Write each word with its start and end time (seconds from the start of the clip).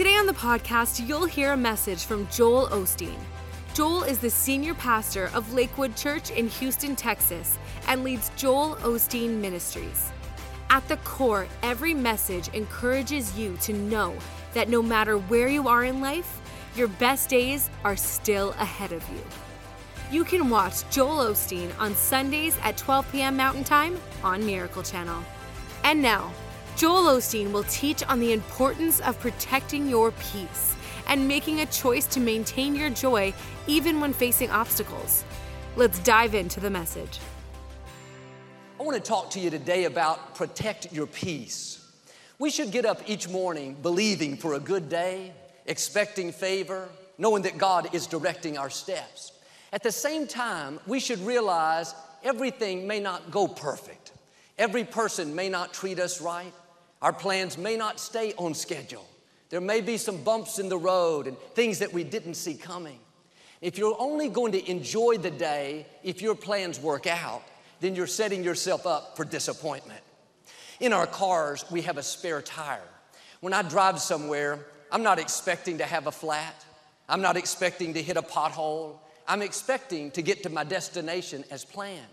Today 0.00 0.16
on 0.16 0.24
the 0.24 0.32
podcast, 0.32 1.06
you'll 1.06 1.26
hear 1.26 1.52
a 1.52 1.56
message 1.58 2.04
from 2.04 2.26
Joel 2.28 2.68
Osteen. 2.68 3.18
Joel 3.74 4.04
is 4.04 4.18
the 4.18 4.30
senior 4.30 4.72
pastor 4.72 5.30
of 5.34 5.52
Lakewood 5.52 5.94
Church 5.94 6.30
in 6.30 6.48
Houston, 6.48 6.96
Texas, 6.96 7.58
and 7.86 8.02
leads 8.02 8.30
Joel 8.34 8.76
Osteen 8.76 9.42
Ministries. 9.42 10.10
At 10.70 10.88
the 10.88 10.96
core, 11.04 11.46
every 11.62 11.92
message 11.92 12.48
encourages 12.54 13.38
you 13.38 13.58
to 13.58 13.74
know 13.74 14.16
that 14.54 14.70
no 14.70 14.80
matter 14.80 15.18
where 15.18 15.48
you 15.48 15.68
are 15.68 15.84
in 15.84 16.00
life, 16.00 16.40
your 16.74 16.88
best 16.88 17.28
days 17.28 17.68
are 17.84 17.94
still 17.94 18.52
ahead 18.52 18.92
of 18.92 19.06
you. 19.10 19.20
You 20.10 20.24
can 20.24 20.48
watch 20.48 20.88
Joel 20.88 21.30
Osteen 21.30 21.78
on 21.78 21.94
Sundays 21.94 22.56
at 22.62 22.78
12 22.78 23.12
p.m. 23.12 23.36
Mountain 23.36 23.64
Time 23.64 24.00
on 24.24 24.46
Miracle 24.46 24.82
Channel. 24.82 25.22
And 25.84 26.00
now, 26.00 26.32
Joel 26.76 27.18
Osteen 27.18 27.52
will 27.52 27.64
teach 27.64 28.02
on 28.04 28.20
the 28.20 28.32
importance 28.32 29.00
of 29.00 29.18
protecting 29.20 29.88
your 29.88 30.12
peace 30.12 30.74
and 31.08 31.26
making 31.26 31.60
a 31.60 31.66
choice 31.66 32.06
to 32.06 32.20
maintain 32.20 32.74
your 32.74 32.90
joy 32.90 33.34
even 33.66 34.00
when 34.00 34.12
facing 34.12 34.50
obstacles. 34.50 35.24
Let's 35.76 35.98
dive 36.00 36.34
into 36.34 36.60
the 36.60 36.70
message. 36.70 37.18
I 38.78 38.82
want 38.82 38.96
to 38.96 39.02
talk 39.02 39.30
to 39.32 39.40
you 39.40 39.50
today 39.50 39.84
about 39.84 40.34
protect 40.34 40.92
your 40.92 41.06
peace. 41.06 41.86
We 42.38 42.48
should 42.48 42.70
get 42.70 42.86
up 42.86 43.02
each 43.06 43.28
morning 43.28 43.76
believing 43.82 44.38
for 44.38 44.54
a 44.54 44.60
good 44.60 44.88
day, 44.88 45.32
expecting 45.66 46.32
favor, 46.32 46.88
knowing 47.18 47.42
that 47.42 47.58
God 47.58 47.94
is 47.94 48.06
directing 48.06 48.56
our 48.56 48.70
steps. 48.70 49.32
At 49.72 49.82
the 49.82 49.92
same 49.92 50.26
time, 50.26 50.80
we 50.86 50.98
should 50.98 51.20
realize 51.20 51.94
everything 52.24 52.86
may 52.86 53.00
not 53.00 53.30
go 53.30 53.46
perfect. 53.46 54.12
Every 54.58 54.84
person 54.84 55.34
may 55.34 55.48
not 55.48 55.74
treat 55.74 55.98
us 55.98 56.20
right. 56.20 56.52
Our 57.02 57.12
plans 57.12 57.56
may 57.56 57.76
not 57.76 57.98
stay 57.98 58.34
on 58.36 58.54
schedule. 58.54 59.06
There 59.48 59.60
may 59.60 59.80
be 59.80 59.96
some 59.96 60.22
bumps 60.22 60.58
in 60.58 60.68
the 60.68 60.78
road 60.78 61.26
and 61.26 61.38
things 61.54 61.78
that 61.80 61.92
we 61.92 62.04
didn't 62.04 62.34
see 62.34 62.54
coming. 62.54 62.98
If 63.60 63.78
you're 63.78 63.96
only 63.98 64.28
going 64.28 64.52
to 64.52 64.70
enjoy 64.70 65.18
the 65.18 65.30
day 65.30 65.86
if 66.02 66.22
your 66.22 66.34
plans 66.34 66.78
work 66.78 67.06
out, 67.06 67.42
then 67.80 67.94
you're 67.94 68.06
setting 68.06 68.44
yourself 68.44 68.86
up 68.86 69.16
for 69.16 69.24
disappointment. 69.24 70.00
In 70.78 70.92
our 70.92 71.06
cars, 71.06 71.64
we 71.70 71.82
have 71.82 71.98
a 71.98 72.02
spare 72.02 72.40
tire. 72.40 72.80
When 73.40 73.52
I 73.52 73.62
drive 73.62 73.98
somewhere, 74.00 74.58
I'm 74.92 75.02
not 75.02 75.18
expecting 75.18 75.78
to 75.78 75.84
have 75.84 76.06
a 76.06 76.12
flat. 76.12 76.64
I'm 77.08 77.22
not 77.22 77.36
expecting 77.36 77.94
to 77.94 78.02
hit 78.02 78.16
a 78.16 78.22
pothole. 78.22 78.98
I'm 79.26 79.42
expecting 79.42 80.10
to 80.12 80.22
get 80.22 80.42
to 80.44 80.50
my 80.50 80.64
destination 80.64 81.44
as 81.50 81.64
planned. 81.64 82.06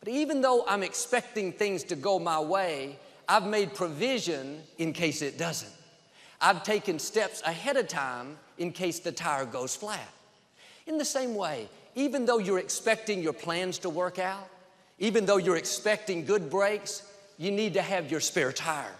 But 0.00 0.08
even 0.08 0.40
though 0.40 0.64
I'm 0.66 0.82
expecting 0.82 1.52
things 1.52 1.84
to 1.84 1.96
go 1.96 2.18
my 2.18 2.38
way, 2.38 2.98
I've 3.28 3.46
made 3.46 3.74
provision 3.74 4.62
in 4.78 4.92
case 4.92 5.22
it 5.22 5.38
doesn't. 5.38 5.72
I've 6.40 6.62
taken 6.62 6.98
steps 6.98 7.42
ahead 7.42 7.76
of 7.76 7.88
time 7.88 8.36
in 8.58 8.72
case 8.72 9.00
the 9.00 9.12
tire 9.12 9.46
goes 9.46 9.74
flat. 9.74 10.08
In 10.86 10.98
the 10.98 11.04
same 11.04 11.34
way, 11.34 11.68
even 11.94 12.26
though 12.26 12.38
you're 12.38 12.58
expecting 12.58 13.22
your 13.22 13.32
plans 13.32 13.78
to 13.78 13.90
work 13.90 14.18
out, 14.18 14.48
even 14.98 15.26
though 15.26 15.38
you're 15.38 15.56
expecting 15.56 16.24
good 16.24 16.48
breaks, 16.50 17.02
you 17.38 17.50
need 17.50 17.74
to 17.74 17.82
have 17.82 18.10
your 18.10 18.20
spare 18.20 18.52
tire. 18.52 18.94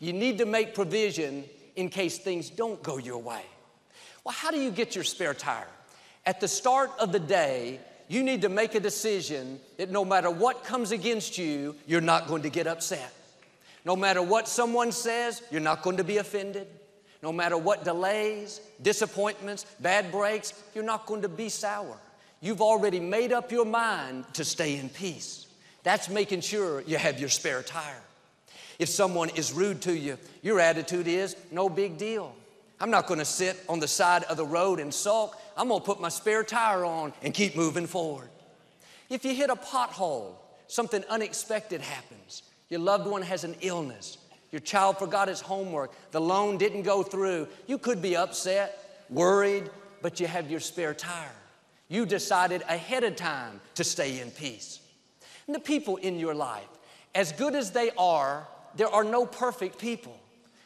You 0.00 0.12
need 0.12 0.38
to 0.38 0.46
make 0.46 0.74
provision 0.74 1.44
in 1.76 1.88
case 1.88 2.18
things 2.18 2.50
don't 2.50 2.82
go 2.82 2.98
your 2.98 3.18
way. 3.18 3.42
Well, 4.24 4.34
how 4.34 4.50
do 4.50 4.58
you 4.58 4.70
get 4.70 4.94
your 4.94 5.04
spare 5.04 5.34
tire? 5.34 5.68
At 6.26 6.40
the 6.40 6.48
start 6.48 6.90
of 7.00 7.10
the 7.12 7.20
day, 7.20 7.80
you 8.08 8.22
need 8.22 8.42
to 8.42 8.48
make 8.48 8.74
a 8.74 8.80
decision 8.80 9.58
that 9.78 9.90
no 9.90 10.04
matter 10.04 10.30
what 10.30 10.64
comes 10.64 10.92
against 10.92 11.38
you, 11.38 11.74
you're 11.86 12.00
not 12.00 12.28
going 12.28 12.42
to 12.42 12.50
get 12.50 12.66
upset. 12.66 13.12
No 13.84 13.96
matter 13.96 14.22
what 14.22 14.46
someone 14.48 14.92
says, 14.92 15.42
you're 15.50 15.60
not 15.60 15.82
going 15.82 15.96
to 15.96 16.04
be 16.04 16.18
offended. 16.18 16.68
No 17.22 17.32
matter 17.32 17.56
what 17.56 17.84
delays, 17.84 18.60
disappointments, 18.80 19.64
bad 19.80 20.10
breaks, 20.10 20.54
you're 20.74 20.84
not 20.84 21.06
going 21.06 21.22
to 21.22 21.28
be 21.28 21.48
sour. 21.48 21.96
You've 22.40 22.60
already 22.60 22.98
made 22.98 23.32
up 23.32 23.52
your 23.52 23.64
mind 23.64 24.24
to 24.34 24.44
stay 24.44 24.76
in 24.76 24.88
peace. 24.88 25.46
That's 25.84 26.08
making 26.08 26.40
sure 26.40 26.80
you 26.82 26.96
have 26.96 27.20
your 27.20 27.28
spare 27.28 27.62
tire. 27.62 28.02
If 28.78 28.88
someone 28.88 29.30
is 29.30 29.52
rude 29.52 29.82
to 29.82 29.96
you, 29.96 30.18
your 30.42 30.58
attitude 30.58 31.06
is 31.06 31.36
no 31.50 31.68
big 31.68 31.98
deal. 31.98 32.34
I'm 32.80 32.90
not 32.90 33.06
going 33.06 33.20
to 33.20 33.24
sit 33.24 33.56
on 33.68 33.78
the 33.78 33.86
side 33.86 34.24
of 34.24 34.36
the 34.36 34.44
road 34.44 34.80
and 34.80 34.92
sulk. 34.92 35.40
I'm 35.56 35.68
going 35.68 35.80
to 35.80 35.86
put 35.86 36.00
my 36.00 36.08
spare 36.08 36.42
tire 36.42 36.84
on 36.84 37.12
and 37.22 37.32
keep 37.32 37.54
moving 37.54 37.86
forward. 37.86 38.28
If 39.08 39.24
you 39.24 39.34
hit 39.34 39.50
a 39.50 39.54
pothole, 39.54 40.32
something 40.66 41.04
unexpected 41.08 41.80
happens. 41.80 42.42
Your 42.72 42.80
loved 42.80 43.06
one 43.06 43.20
has 43.20 43.44
an 43.44 43.54
illness. 43.60 44.16
Your 44.50 44.60
child 44.60 44.96
forgot 44.96 45.28
his 45.28 45.42
homework. 45.42 45.92
The 46.10 46.22
loan 46.22 46.56
didn't 46.56 46.84
go 46.84 47.02
through. 47.02 47.48
You 47.66 47.76
could 47.76 48.00
be 48.00 48.16
upset, 48.16 49.04
worried, 49.10 49.68
but 50.00 50.18
you 50.20 50.26
have 50.26 50.50
your 50.50 50.58
spare 50.58 50.94
tire. 50.94 51.34
You 51.88 52.06
decided 52.06 52.62
ahead 52.62 53.04
of 53.04 53.14
time 53.14 53.60
to 53.74 53.84
stay 53.84 54.20
in 54.20 54.30
peace. 54.30 54.80
And 55.46 55.54
the 55.54 55.60
people 55.60 55.98
in 55.98 56.18
your 56.18 56.34
life, 56.34 56.64
as 57.14 57.32
good 57.32 57.54
as 57.54 57.72
they 57.72 57.90
are, 57.98 58.48
there 58.74 58.88
are 58.88 59.04
no 59.04 59.26
perfect 59.26 59.78
people. 59.78 60.18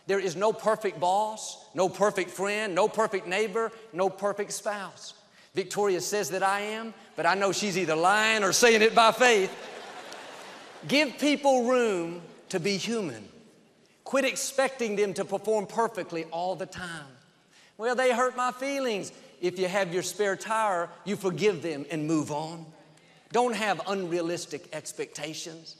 There 0.07 0.21
is 0.21 0.37
no 0.37 0.53
perfect 0.53 1.01
boss, 1.01 1.59
no 1.75 1.89
perfect 1.89 2.31
friend, 2.31 2.73
no 2.73 2.87
perfect 2.87 3.27
neighbor, 3.27 3.73
no 3.93 4.11
perfect 4.11 4.53
spouse. 4.53 5.15
Victoria 5.57 6.01
says 6.01 6.31
that 6.31 6.45
I 6.45 6.61
am, 6.61 6.95
but 7.17 7.27
I 7.27 7.35
know 7.35 7.51
she's 7.51 7.77
either 7.77 7.97
lying 7.97 8.45
or 8.45 8.53
saying 8.53 8.83
it 8.83 8.95
by 8.95 9.11
faith. 9.11 9.51
Give 10.89 11.17
people 11.19 11.65
room 11.65 12.23
to 12.51 12.61
be 12.61 12.77
human. 12.77 13.29
Quit 14.05 14.25
expecting 14.25 14.97
them 14.97 15.15
to 15.15 15.25
perform 15.25 15.67
perfectly 15.67 16.25
all 16.25 16.55
the 16.55 16.67
time. 16.67 17.07
Well, 17.77 17.95
they 17.95 18.13
hurt 18.13 18.37
my 18.37 18.53
feelings. 18.53 19.13
If 19.41 19.59
you 19.59 19.69
have 19.69 19.93
your 19.93 20.03
spare 20.03 20.37
tire, 20.37 20.89
you 21.05 21.17
forgive 21.17 21.63
them 21.63 21.85
and 21.91 22.07
move 22.07 22.31
on. 22.31 22.67
Don't 23.33 23.55
have 23.55 23.81
unrealistic 23.89 24.69
expectations. 24.73 25.77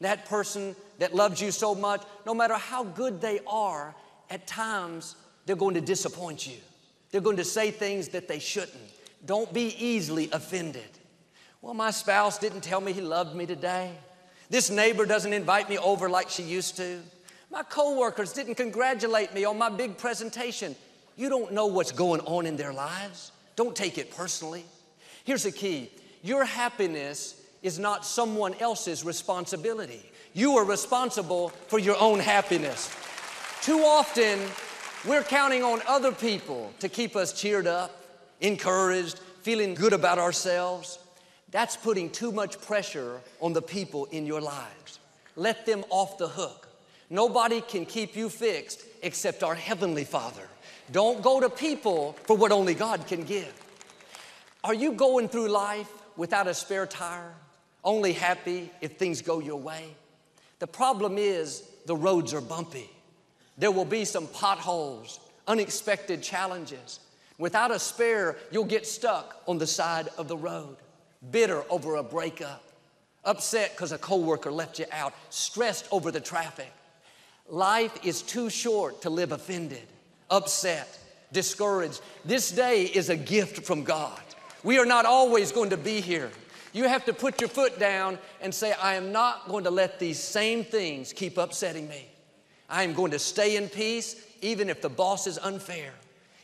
That 0.00 0.26
person 0.26 0.74
that 0.98 1.14
loves 1.14 1.40
you 1.40 1.50
so 1.50 1.74
much, 1.74 2.02
no 2.26 2.34
matter 2.34 2.54
how 2.54 2.84
good 2.84 3.20
they 3.20 3.40
are, 3.46 3.94
at 4.28 4.46
times 4.46 5.14
they're 5.46 5.56
going 5.56 5.74
to 5.74 5.80
disappoint 5.80 6.46
you. 6.46 6.56
They're 7.10 7.20
going 7.20 7.36
to 7.36 7.44
say 7.44 7.70
things 7.70 8.08
that 8.08 8.28
they 8.28 8.38
shouldn't. 8.38 8.76
Don't 9.24 9.52
be 9.52 9.74
easily 9.78 10.30
offended. 10.32 10.88
Well, 11.62 11.74
my 11.74 11.90
spouse 11.90 12.38
didn't 12.38 12.62
tell 12.62 12.80
me 12.80 12.92
he 12.92 13.00
loved 13.00 13.36
me 13.36 13.46
today. 13.46 13.92
This 14.50 14.68
neighbor 14.68 15.06
doesn't 15.06 15.32
invite 15.32 15.70
me 15.70 15.78
over 15.78 16.10
like 16.10 16.28
she 16.28 16.42
used 16.42 16.76
to. 16.76 17.00
My 17.52 17.62
coworkers 17.62 18.32
didn't 18.32 18.56
congratulate 18.56 19.32
me 19.32 19.44
on 19.44 19.56
my 19.56 19.70
big 19.70 19.96
presentation. 19.96 20.74
You 21.16 21.28
don't 21.28 21.52
know 21.52 21.66
what's 21.66 21.92
going 21.92 22.20
on 22.22 22.46
in 22.46 22.56
their 22.56 22.72
lives. 22.72 23.30
Don't 23.54 23.76
take 23.76 23.96
it 23.96 24.14
personally. 24.14 24.64
Here's 25.24 25.44
the 25.44 25.52
key 25.52 25.90
your 26.22 26.44
happiness 26.44 27.40
is 27.62 27.78
not 27.78 28.04
someone 28.04 28.54
else's 28.54 29.04
responsibility. 29.04 30.02
You 30.32 30.56
are 30.56 30.64
responsible 30.64 31.48
for 31.68 31.78
your 31.78 31.98
own 32.00 32.18
happiness. 32.18 32.94
Too 33.62 33.78
often, 33.78 34.38
we're 35.06 35.22
counting 35.22 35.62
on 35.62 35.80
other 35.86 36.12
people 36.12 36.72
to 36.80 36.88
keep 36.88 37.16
us 37.16 37.32
cheered 37.32 37.66
up, 37.66 37.90
encouraged, 38.40 39.18
feeling 39.42 39.74
good 39.74 39.92
about 39.92 40.18
ourselves. 40.18 40.98
That's 41.50 41.76
putting 41.76 42.10
too 42.10 42.32
much 42.32 42.60
pressure 42.60 43.20
on 43.40 43.52
the 43.52 43.62
people 43.62 44.06
in 44.06 44.26
your 44.26 44.40
lives. 44.40 45.00
Let 45.36 45.66
them 45.66 45.84
off 45.90 46.18
the 46.18 46.28
hook. 46.28 46.68
Nobody 47.08 47.60
can 47.60 47.86
keep 47.86 48.14
you 48.14 48.28
fixed 48.28 48.84
except 49.02 49.42
our 49.42 49.54
Heavenly 49.54 50.04
Father. 50.04 50.48
Don't 50.92 51.22
go 51.22 51.40
to 51.40 51.50
people 51.50 52.12
for 52.24 52.36
what 52.36 52.52
only 52.52 52.74
God 52.74 53.06
can 53.06 53.24
give. 53.24 53.52
Are 54.62 54.74
you 54.74 54.92
going 54.92 55.28
through 55.28 55.48
life 55.48 55.90
without 56.16 56.46
a 56.46 56.54
spare 56.54 56.86
tire, 56.86 57.34
only 57.82 58.12
happy 58.12 58.70
if 58.80 58.96
things 58.96 59.22
go 59.22 59.40
your 59.40 59.60
way? 59.60 59.94
The 60.60 60.66
problem 60.66 61.16
is 61.18 61.64
the 61.86 61.96
roads 61.96 62.32
are 62.34 62.40
bumpy. 62.40 62.90
There 63.58 63.70
will 63.70 63.84
be 63.84 64.04
some 64.04 64.26
potholes, 64.28 65.18
unexpected 65.48 66.22
challenges. 66.22 67.00
Without 67.38 67.70
a 67.70 67.78
spare, 67.78 68.36
you'll 68.52 68.64
get 68.64 68.86
stuck 68.86 69.42
on 69.48 69.58
the 69.58 69.66
side 69.66 70.08
of 70.18 70.28
the 70.28 70.36
road 70.36 70.76
bitter 71.30 71.62
over 71.68 71.96
a 71.96 72.02
breakup, 72.02 72.62
upset 73.24 73.72
because 73.72 73.92
a 73.92 73.98
coworker 73.98 74.50
left 74.50 74.78
you 74.78 74.86
out, 74.92 75.12
stressed 75.30 75.86
over 75.90 76.10
the 76.10 76.20
traffic. 76.20 76.72
Life 77.48 78.04
is 78.04 78.22
too 78.22 78.48
short 78.48 79.02
to 79.02 79.10
live 79.10 79.32
offended, 79.32 79.86
upset, 80.30 80.98
discouraged, 81.32 82.00
this 82.24 82.50
day 82.50 82.84
is 82.84 83.08
a 83.08 83.16
gift 83.16 83.64
from 83.64 83.84
God. 83.84 84.20
We 84.62 84.78
are 84.78 84.86
not 84.86 85.06
always 85.06 85.52
going 85.52 85.70
to 85.70 85.76
be 85.76 86.00
here. 86.00 86.30
You 86.72 86.84
have 86.84 87.04
to 87.06 87.12
put 87.12 87.40
your 87.40 87.48
foot 87.48 87.78
down 87.78 88.18
and 88.40 88.54
say, 88.54 88.72
I 88.72 88.94
am 88.94 89.10
not 89.10 89.48
going 89.48 89.64
to 89.64 89.70
let 89.70 89.98
these 89.98 90.18
same 90.18 90.64
things 90.64 91.12
keep 91.12 91.38
upsetting 91.38 91.88
me. 91.88 92.06
I 92.68 92.84
am 92.84 92.94
going 92.94 93.10
to 93.10 93.18
stay 93.18 93.56
in 93.56 93.68
peace 93.68 94.24
even 94.40 94.70
if 94.70 94.80
the 94.80 94.88
boss 94.88 95.26
is 95.26 95.38
unfair, 95.38 95.92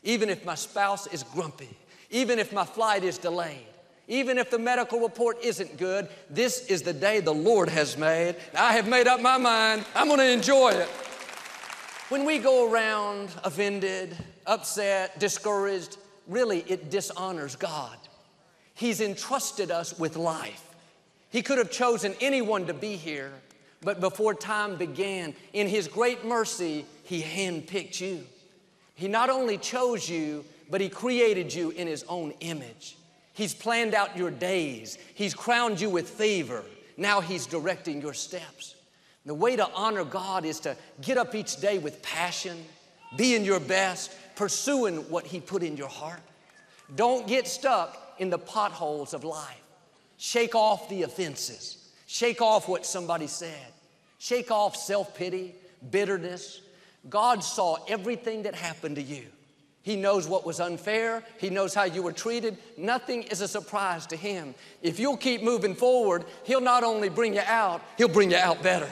even 0.03 0.29
if 0.29 0.45
my 0.45 0.55
spouse 0.55 1.07
is 1.07 1.23
grumpy, 1.23 1.77
even 2.11 2.39
if 2.39 2.53
my 2.53 2.65
flight 2.65 3.05
is 3.05 3.19
delayed, 3.19 3.67
even 4.09 4.39
if 4.39 4.51
the 4.51 4.59
medical 4.59 5.01
report 5.01 5.39
isn't 5.43 5.77
good. 5.77 6.09
This 6.31 6.67
is 6.67 6.83
the 6.83 6.93
day 6.93 7.21
the 7.21 7.35
Lord 7.35 7.69
has 7.69 7.97
made. 7.97 8.37
I 8.57 8.73
have 8.73 8.89
made 8.89 9.07
up 9.07 9.21
my 9.21 9.37
mind. 9.37 9.85
I'm 9.95 10.07
going 10.07 10.21
to 10.21 10.31
enjoy 10.31 10.71
it. 10.71 10.89
When 12.09 12.25
we 12.25 12.39
go 12.39 12.71
around 12.71 13.31
offended, 13.43 14.17
upset, 14.47 15.19
discouraged, 15.19 15.97
really 16.29 16.61
it 16.69 16.89
dishonors 16.91 17.57
God. 17.57 17.97
He's 18.75 19.01
entrusted 19.01 19.71
us 19.71 19.99
with 19.99 20.17
life. 20.17 20.63
He 21.31 21.43
could 21.43 21.59
have 21.59 21.71
chosen 21.71 22.15
anyone 22.21 22.67
to 22.67 22.75
be 22.75 22.95
here, 22.95 23.33
but 23.83 24.01
before 24.01 24.35
time 24.35 24.77
began, 24.77 25.35
in 25.53 25.67
His 25.67 25.89
great 25.89 26.25
mercy, 26.25 26.87
He 27.03 27.23
handpicked 27.23 28.01
you. 28.01 28.25
He 28.95 29.09
not 29.09 29.29
only 29.29 29.59
chose 29.59 30.09
you, 30.09 30.45
but 30.71 30.81
He 30.81 30.89
created 30.89 31.53
you 31.53 31.71
in 31.71 31.89
His 31.89 32.05
own 32.09 32.33
image. 32.41 32.97
He's 33.37 33.53
planned 33.53 33.95
out 33.95 34.17
your 34.17 34.31
days, 34.31 34.97
He's 35.15 35.35
crowned 35.35 35.79
you 35.79 35.91
with 35.91 36.09
favor. 36.09 36.65
Now 36.97 37.21
He's 37.21 37.45
directing 37.45 38.01
your 38.01 38.15
steps. 38.15 38.75
The 39.27 39.35
way 39.35 39.57
to 39.57 39.69
honor 39.75 40.05
God 40.05 40.47
is 40.47 40.61
to 40.61 40.75
get 41.03 41.19
up 41.19 41.35
each 41.35 41.61
day 41.61 41.77
with 41.77 42.01
passion, 42.01 42.57
being 43.19 43.45
your 43.45 43.61
best, 43.61 44.11
pursuing 44.37 44.97
what 45.11 45.27
He 45.27 45.41
put 45.41 45.63
in 45.63 45.77
your 45.77 45.89
heart. 45.89 46.21
Don't 46.95 47.27
get 47.27 47.47
stuck 47.47 48.15
in 48.19 48.31
the 48.31 48.39
potholes 48.39 49.13
of 49.13 49.23
life. 49.23 49.61
Shake 50.17 50.55
off 50.55 50.89
the 50.89 51.03
offenses. 51.03 51.91
Shake 52.07 52.41
off 52.41 52.69
what 52.69 52.87
somebody 52.87 53.27
said. 53.27 53.67
Shake 54.17 54.51
off 54.51 54.77
self 54.77 55.15
pity, 55.15 55.55
bitterness. 55.91 56.63
God 57.11 57.45
saw 57.45 57.77
everything 57.87 58.45
that 58.45 58.55
happened 58.55 58.97
to 58.97 59.03
you. 59.03 59.27
He 59.87 59.95
knows 59.95 60.27
what 60.27 60.45
was 60.45 60.59
unfair. 60.59 61.23
He 61.39 61.49
knows 61.49 61.73
how 61.73 61.85
you 61.85 62.03
were 62.03 62.11
treated. 62.11 62.59
Nothing 62.77 63.23
is 63.23 63.41
a 63.41 63.47
surprise 63.47 64.05
to 64.09 64.17
Him. 64.17 64.53
If 64.83 64.99
you'll 64.99 65.17
keep 65.17 65.45
moving 65.45 65.77
forward, 65.77 66.25
He'll 66.43 66.61
not 66.61 66.83
only 66.83 67.09
bring 67.09 67.35
you 67.35 67.43
out, 67.47 67.83
He'll 67.97 68.09
bring 68.09 68.33
you 68.33 68.37
out 68.37 68.65
better. 68.65 68.91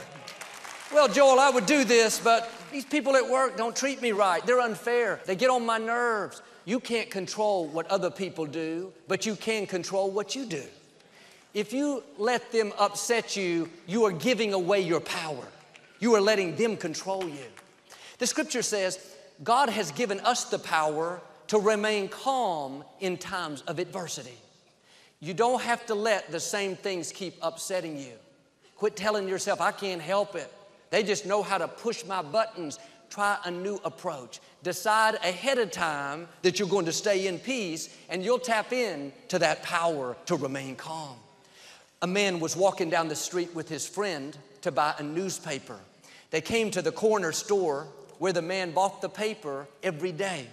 Well, 0.93 1.09
Joel, 1.09 1.41
I 1.41 1.51
would 1.51 1.67
do 1.67 1.83
this, 1.83 2.21
but 2.21 2.49
these 2.71 2.85
people 2.85 3.17
at 3.17 3.29
work 3.29 3.57
don't 3.57 3.75
treat 3.75 4.01
me 4.03 4.13
right. 4.13 4.47
They're 4.47 4.61
unfair. 4.61 5.19
They 5.27 5.35
get 5.35 5.51
on 5.51 5.67
my 5.67 5.79
nerves. 5.79 6.43
You 6.65 6.79
can't 6.79 7.11
control 7.11 7.67
what 7.67 7.89
other 7.89 8.09
people 8.09 8.47
do, 8.47 8.93
but 9.09 9.27
you 9.27 9.35
can 9.35 9.67
control 9.67 10.13
what 10.13 10.37
you 10.37 10.47
do. 10.47 10.63
If 11.55 11.73
you 11.73 12.05
let 12.19 12.53
them 12.53 12.73
upset 12.79 13.37
you, 13.37 13.69
you 13.89 14.05
are 14.05 14.13
giving 14.13 14.53
away 14.53 14.83
your 14.83 15.01
power. 15.01 15.45
You 15.99 16.15
are 16.15 16.21
letting 16.21 16.55
them 16.55 16.77
control 16.77 17.29
you. 17.29 17.47
The 18.19 18.29
scripture 18.29 18.63
says 18.63 19.14
God 19.43 19.69
has 19.69 19.91
given 19.91 20.21
us 20.21 20.45
the 20.45 20.59
power 20.59 21.21
to 21.49 21.59
remain 21.59 22.09
calm 22.09 22.85
in 23.01 23.17
times 23.17 23.63
of 23.63 23.79
adversity. 23.79 24.39
You 25.21 25.35
don't 25.35 25.63
have 25.63 25.85
to 25.87 25.95
let 25.95 26.31
the 26.31 26.41
same 26.41 26.77
things 26.77 27.11
keep 27.11 27.35
upsetting 27.43 27.99
you. 27.99 28.13
Quit 28.77 28.97
telling 28.97 29.29
yourself, 29.29 29.61
I 29.61 29.73
can't 29.73 30.01
help 30.01 30.35
it. 30.35 30.53
They 30.91 31.03
just 31.03 31.27
know 31.27 31.43
how 31.43 31.59
to 31.59 31.67
push 31.67 32.05
my 32.05 32.23
buttons 32.23 32.79
try 33.15 33.39
a 33.45 33.51
new 33.51 33.81
approach. 33.85 34.41
Decide 34.65 35.15
ahead 35.17 35.59
of 35.59 35.71
time 35.71 36.27
that 36.43 36.59
you're 36.59 36.69
going 36.69 36.87
to 36.87 36.93
stay 36.93 37.29
in 37.29 37.39
peace 37.39 37.97
and 38.09 38.25
you'll 38.25 38.41
tap 38.41 38.73
in 38.73 39.13
to 39.29 39.39
that 39.39 39.63
power 39.63 40.17
to 40.27 40.35
remain 40.35 40.75
calm. 40.75 41.17
A 42.03 42.07
man 42.09 42.41
was 42.41 42.57
walking 42.57 42.91
down 42.91 43.07
the 43.07 43.15
street 43.15 43.55
with 43.55 43.69
his 43.69 43.87
friend 43.87 44.37
to 44.63 44.73
buy 44.73 44.95
a 44.99 45.03
newspaper. 45.03 45.79
They 46.31 46.41
came 46.41 46.73
to 46.73 46.83
the 46.83 46.91
corner 46.91 47.31
store 47.31 47.87
where 48.19 48.33
the 48.33 48.43
man 48.43 48.73
bought 48.73 49.01
the 49.01 49.09
paper 49.09 49.67
every 49.83 50.13
day. 50.13 50.47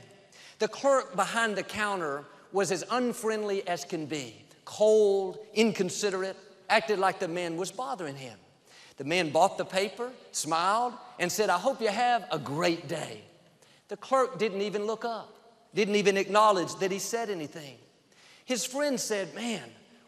The 0.59 0.67
clerk 0.67 1.15
behind 1.15 1.55
the 1.55 1.63
counter 1.63 2.25
was 2.51 2.71
as 2.71 2.83
unfriendly 2.91 3.67
as 3.67 3.85
can 3.85 4.05
be, 4.05 4.35
cold, 4.65 5.39
inconsiderate, 5.53 6.37
acted 6.69 6.99
like 6.99 7.19
the 7.19 7.27
man 7.27 7.57
was 7.57 7.71
bothering 7.71 8.15
him. 8.15 8.37
The 8.97 9.03
man 9.03 9.29
bought 9.29 9.57
the 9.57 9.65
paper, 9.65 10.11
smiled, 10.31 10.93
and 11.19 11.31
said, 11.31 11.49
I 11.49 11.57
hope 11.57 11.81
you 11.81 11.87
have 11.87 12.25
a 12.31 12.37
great 12.37 12.87
day. 12.87 13.21
The 13.87 13.97
clerk 13.97 14.37
didn't 14.37 14.61
even 14.61 14.85
look 14.85 15.03
up, 15.03 15.33
didn't 15.73 15.95
even 15.95 16.17
acknowledge 16.17 16.75
that 16.75 16.91
he 16.91 16.99
said 16.99 17.29
anything. 17.29 17.77
His 18.45 18.65
friend 18.65 18.99
said, 18.99 19.33
Man, 19.33 19.63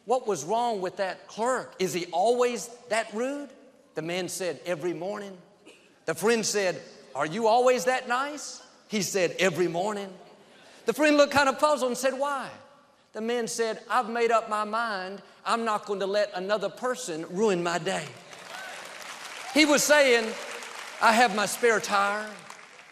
what 0.05 0.27
was 0.27 0.43
wrong 0.43 0.81
with 0.81 0.97
that 0.97 1.27
clerk? 1.27 1.75
Is 1.79 1.93
he 1.93 2.05
always 2.11 2.69
that 2.89 3.13
rude? 3.13 3.49
The 3.95 4.01
man 4.01 4.29
said, 4.29 4.59
Every 4.65 4.93
morning. 4.93 5.37
The 6.05 6.13
friend 6.13 6.45
said, 6.45 6.81
Are 7.15 7.25
you 7.25 7.47
always 7.47 7.85
that 7.85 8.07
nice? 8.07 8.61
He 8.87 9.01
said, 9.01 9.35
Every 9.39 9.67
morning. 9.67 10.09
The 10.85 10.93
friend 10.93 11.15
looked 11.15 11.33
kind 11.33 11.47
of 11.47 11.59
puzzled 11.59 11.91
and 11.91 11.97
said, 11.97 12.13
Why? 12.13 12.49
The 13.13 13.21
man 13.21 13.47
said, 13.47 13.79
I've 13.89 14.09
made 14.09 14.31
up 14.31 14.49
my 14.49 14.63
mind. 14.63 15.21
I'm 15.45 15.65
not 15.65 15.85
going 15.85 15.99
to 15.99 16.05
let 16.05 16.31
another 16.35 16.69
person 16.69 17.25
ruin 17.29 17.61
my 17.61 17.77
day. 17.77 18.05
He 19.53 19.65
was 19.65 19.83
saying, 19.83 20.33
I 21.01 21.11
have 21.11 21.35
my 21.35 21.45
spare 21.45 21.79
tire. 21.79 22.27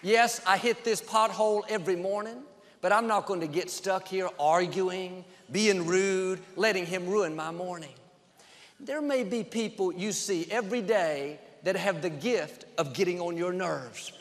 Yes, 0.04 0.42
I 0.46 0.58
hit 0.58 0.84
this 0.84 1.02
pothole 1.02 1.64
every 1.70 1.96
morning, 1.96 2.44
but 2.82 2.92
I'm 2.92 3.08
not 3.08 3.26
going 3.26 3.42
to 3.42 3.48
get 3.48 3.70
stuck 3.70 4.08
here 4.08 4.30
arguing, 4.40 5.26
being 5.52 5.86
rude, 5.86 6.40
letting 6.56 6.86
him 6.86 7.08
ruin 7.08 7.36
my 7.36 7.52
morning. 7.52 7.94
There 8.80 9.02
may 9.02 9.24
be 9.24 9.44
people 9.44 9.94
you 9.94 10.12
see 10.12 10.48
every 10.52 10.82
day 10.82 11.40
that 11.64 11.76
have 11.76 12.02
the 12.02 12.10
gift 12.10 12.66
of 12.78 12.94
getting 12.94 13.20
on 13.20 13.38
your 13.38 13.54
nerves. 13.54 14.12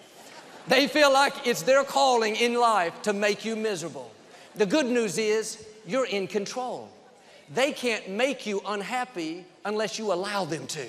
They 0.68 0.86
feel 0.86 1.12
like 1.12 1.46
it's 1.46 1.62
their 1.62 1.84
calling 1.84 2.36
in 2.36 2.54
life 2.54 3.02
to 3.02 3.12
make 3.12 3.44
you 3.44 3.56
miserable. 3.56 4.10
The 4.54 4.66
good 4.66 4.86
news 4.86 5.18
is 5.18 5.66
you're 5.86 6.06
in 6.06 6.26
control. 6.26 6.90
They 7.52 7.72
can't 7.72 8.08
make 8.10 8.46
you 8.46 8.60
unhappy 8.66 9.44
unless 9.64 9.98
you 9.98 10.12
allow 10.12 10.44
them 10.44 10.66
to. 10.68 10.86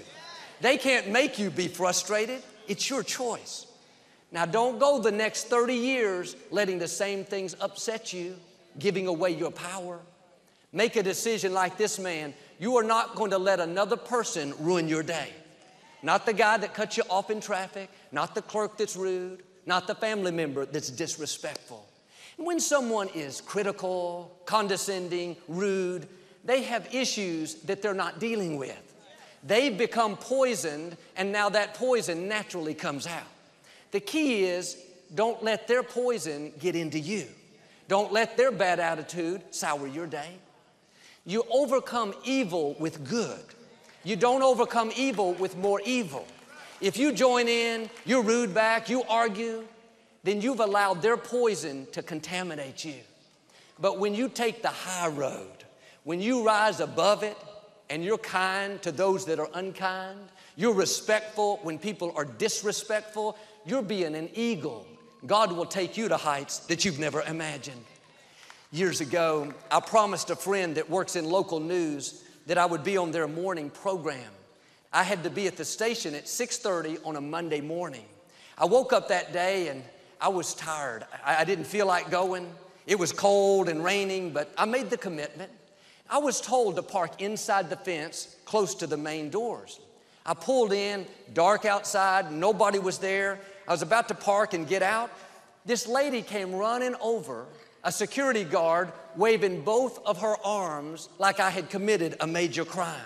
They 0.60 0.78
can't 0.78 1.10
make 1.10 1.40
you 1.40 1.50
be 1.50 1.68
frustrated. 1.68 2.44
It's 2.68 2.90
your 2.90 3.02
choice. 3.02 3.66
Now, 4.32 4.46
don't 4.46 4.80
go 4.80 5.00
the 5.00 5.12
next 5.12 5.48
30 5.48 5.74
years 5.74 6.36
letting 6.52 6.80
the 6.80 6.88
same 6.88 7.26
things 7.26 7.56
upset 7.60 8.14
you, 8.14 8.38
giving 8.80 9.08
away 9.08 9.32
your 9.32 9.52
power. 9.52 10.00
Make 10.72 10.96
a 10.96 11.04
decision 11.04 11.54
like 11.54 11.78
this 11.78 12.00
man. 12.00 12.34
You 12.60 12.78
are 12.78 12.84
not 12.84 13.16
going 13.16 13.32
to 13.32 13.38
let 13.38 13.60
another 13.60 13.98
person 13.98 14.54
ruin 14.60 14.88
your 14.88 15.04
day. 15.04 15.30
Not 16.04 16.26
the 16.26 16.34
guy 16.34 16.58
that 16.58 16.74
cuts 16.74 16.98
you 16.98 17.04
off 17.10 17.30
in 17.30 17.42
traffic, 17.42 17.90
not 18.12 18.34
the 18.36 18.42
clerk 18.42 18.78
that's 18.78 18.96
rude, 18.96 19.44
not 19.66 19.88
the 19.88 19.96
family 19.96 20.32
member 20.32 20.66
that's 20.66 20.90
disrespectful. 20.90 21.88
And 22.38 22.48
when 22.48 22.60
someone 22.60 23.10
is 23.10 23.42
critical, 23.42 24.36
condescending, 24.46 25.38
rude, 25.48 26.08
they 26.44 26.64
have 26.64 26.94
issues 26.94 27.56
that 27.64 27.82
they're 27.82 27.94
not 27.94 28.20
dealing 28.20 28.58
with. 28.58 28.96
They've 29.44 29.78
become 29.78 30.18
poisoned, 30.18 30.98
and 31.16 31.32
now 31.32 31.50
that 31.50 31.74
poison 31.76 32.28
naturally 32.28 32.74
comes 32.74 33.08
out. 33.08 33.28
The 33.92 34.00
key 34.00 34.44
is 34.44 34.78
don't 35.14 35.44
let 35.44 35.68
their 35.68 35.84
poison 35.84 36.54
get 36.60 36.76
into 36.76 37.00
you. 37.00 37.28
Don't 37.88 38.14
let 38.14 38.38
their 38.38 38.52
bad 38.52 38.80
attitude 38.80 39.42
sour 39.52 39.86
your 39.86 40.08
day. 40.08 40.32
You 41.26 41.44
overcome 41.52 42.14
evil 42.24 42.76
with 42.80 43.08
good. 43.08 43.44
You 44.04 44.16
don't 44.16 44.42
overcome 44.42 44.92
evil 44.96 45.34
with 45.34 45.58
more 45.58 45.82
evil. 45.86 46.26
If 46.80 46.98
you 46.98 47.12
join 47.12 47.48
in, 47.48 47.90
you're 48.06 48.24
rude 48.24 48.54
back, 48.54 48.90
you 48.90 49.04
argue, 49.04 49.64
then 50.24 50.42
you've 50.42 50.60
allowed 50.60 51.02
their 51.02 51.18
poison 51.18 51.88
to 51.92 52.02
contaminate 52.02 52.84
you. 52.84 52.96
But 53.80 54.00
when 54.00 54.16
you 54.16 54.30
take 54.30 54.62
the 54.62 54.70
high 54.70 55.08
road, 55.08 55.66
when 56.04 56.22
you 56.22 56.46
rise 56.46 56.80
above 56.80 57.24
it, 57.24 57.38
and 57.92 58.06
you're 58.06 58.18
kind 58.18 58.82
to 58.82 58.92
those 58.92 59.26
that 59.26 59.38
are 59.38 59.50
unkind, 59.54 60.18
you're 60.56 60.74
respectful 60.74 61.60
when 61.62 61.78
people 61.78 62.14
are 62.16 62.24
disrespectful, 62.24 63.38
you're 63.66 63.82
being 63.82 64.16
an 64.16 64.30
eagle. 64.34 64.88
God 65.28 65.52
will 65.52 65.66
take 65.66 65.98
you 65.98 66.08
to 66.08 66.16
heights 66.16 66.60
that 66.60 66.86
you've 66.86 67.00
never 67.00 67.22
imagined. 67.24 67.84
Years 68.72 69.02
ago, 69.02 69.54
I 69.70 69.82
promised 69.82 70.30
a 70.30 70.38
friend 70.38 70.76
that 70.76 70.90
works 70.90 71.18
in 71.18 71.26
local 71.26 71.60
news 71.60 72.24
that 72.48 72.58
I 72.58 72.66
would 72.66 72.84
be 72.84 72.98
on 72.98 73.12
their 73.12 73.28
morning 73.28 73.70
program. 73.70 74.32
I 74.94 75.04
had 75.04 75.24
to 75.24 75.30
be 75.30 75.48
at 75.48 75.58
the 75.58 75.66
station 75.66 76.16
at 76.16 76.28
6:30 76.28 77.00
on 77.06 77.16
a 77.16 77.22
Monday 77.22 77.62
morning. 77.62 78.06
I 78.58 78.66
woke 78.66 78.94
up 78.94 79.08
that 79.08 79.32
day 79.32 79.70
and 79.70 79.84
I 80.20 80.28
was 80.28 80.54
tired. 80.54 81.06
I, 81.26 81.38
I 81.38 81.44
didn't 81.46 81.66
feel 81.66 81.86
like 81.86 82.12
going. 82.12 82.54
It 82.86 83.00
was 83.00 83.12
cold 83.12 83.70
and 83.70 83.84
raining, 83.84 84.34
but 84.34 84.52
I 84.58 84.66
made 84.66 84.90
the 84.90 84.98
commitment. 84.98 85.52
I 86.10 86.18
was 86.18 86.42
told 86.42 86.76
to 86.76 86.84
park 86.84 87.22
inside 87.22 87.70
the 87.70 87.78
fence 87.78 88.36
close 88.44 88.76
to 88.76 88.88
the 88.88 88.98
main 88.98 89.30
doors. 89.30 89.80
I 90.26 90.34
pulled 90.34 90.74
in, 90.74 91.06
dark 91.34 91.66
outside, 91.66 92.32
nobody 92.32 92.80
was 92.80 92.98
there. 92.98 93.40
I 93.68 93.72
was 93.72 93.82
about 93.82 94.08
to 94.10 94.14
park 94.14 94.54
and 94.54 94.68
get 94.68 94.84
out. 94.84 95.10
this 95.66 95.88
lady 95.88 96.22
came 96.22 96.54
running 96.54 96.96
over, 97.00 97.46
a 97.84 97.92
security 97.92 98.44
guard 98.44 98.92
waving 99.16 99.62
both 99.62 100.06
of 100.06 100.22
her 100.22 100.36
arms 100.44 101.10
like 101.20 101.40
I 101.40 101.50
had 101.50 101.70
committed 101.70 102.16
a 102.20 102.28
major 102.28 102.66
crime. 102.66 103.00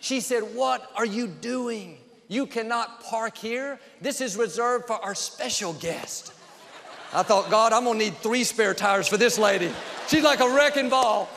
She 0.00 0.20
said, 0.20 0.42
What 0.54 0.90
are 0.96 1.06
you 1.06 1.26
doing? 1.26 1.98
You 2.28 2.46
cannot 2.46 3.02
park 3.04 3.38
here. 3.38 3.78
This 4.00 4.20
is 4.20 4.36
reserved 4.36 4.86
for 4.86 4.96
our 4.96 5.14
special 5.14 5.72
guest. 5.74 6.32
I 7.14 7.22
thought, 7.22 7.50
God, 7.50 7.72
I'm 7.72 7.84
gonna 7.84 7.98
need 7.98 8.16
three 8.16 8.44
spare 8.44 8.74
tires 8.74 9.06
for 9.06 9.16
this 9.16 9.38
lady. 9.38 9.70
She's 10.08 10.24
like 10.24 10.40
a 10.40 10.48
wrecking 10.48 10.88
ball. 10.88 11.28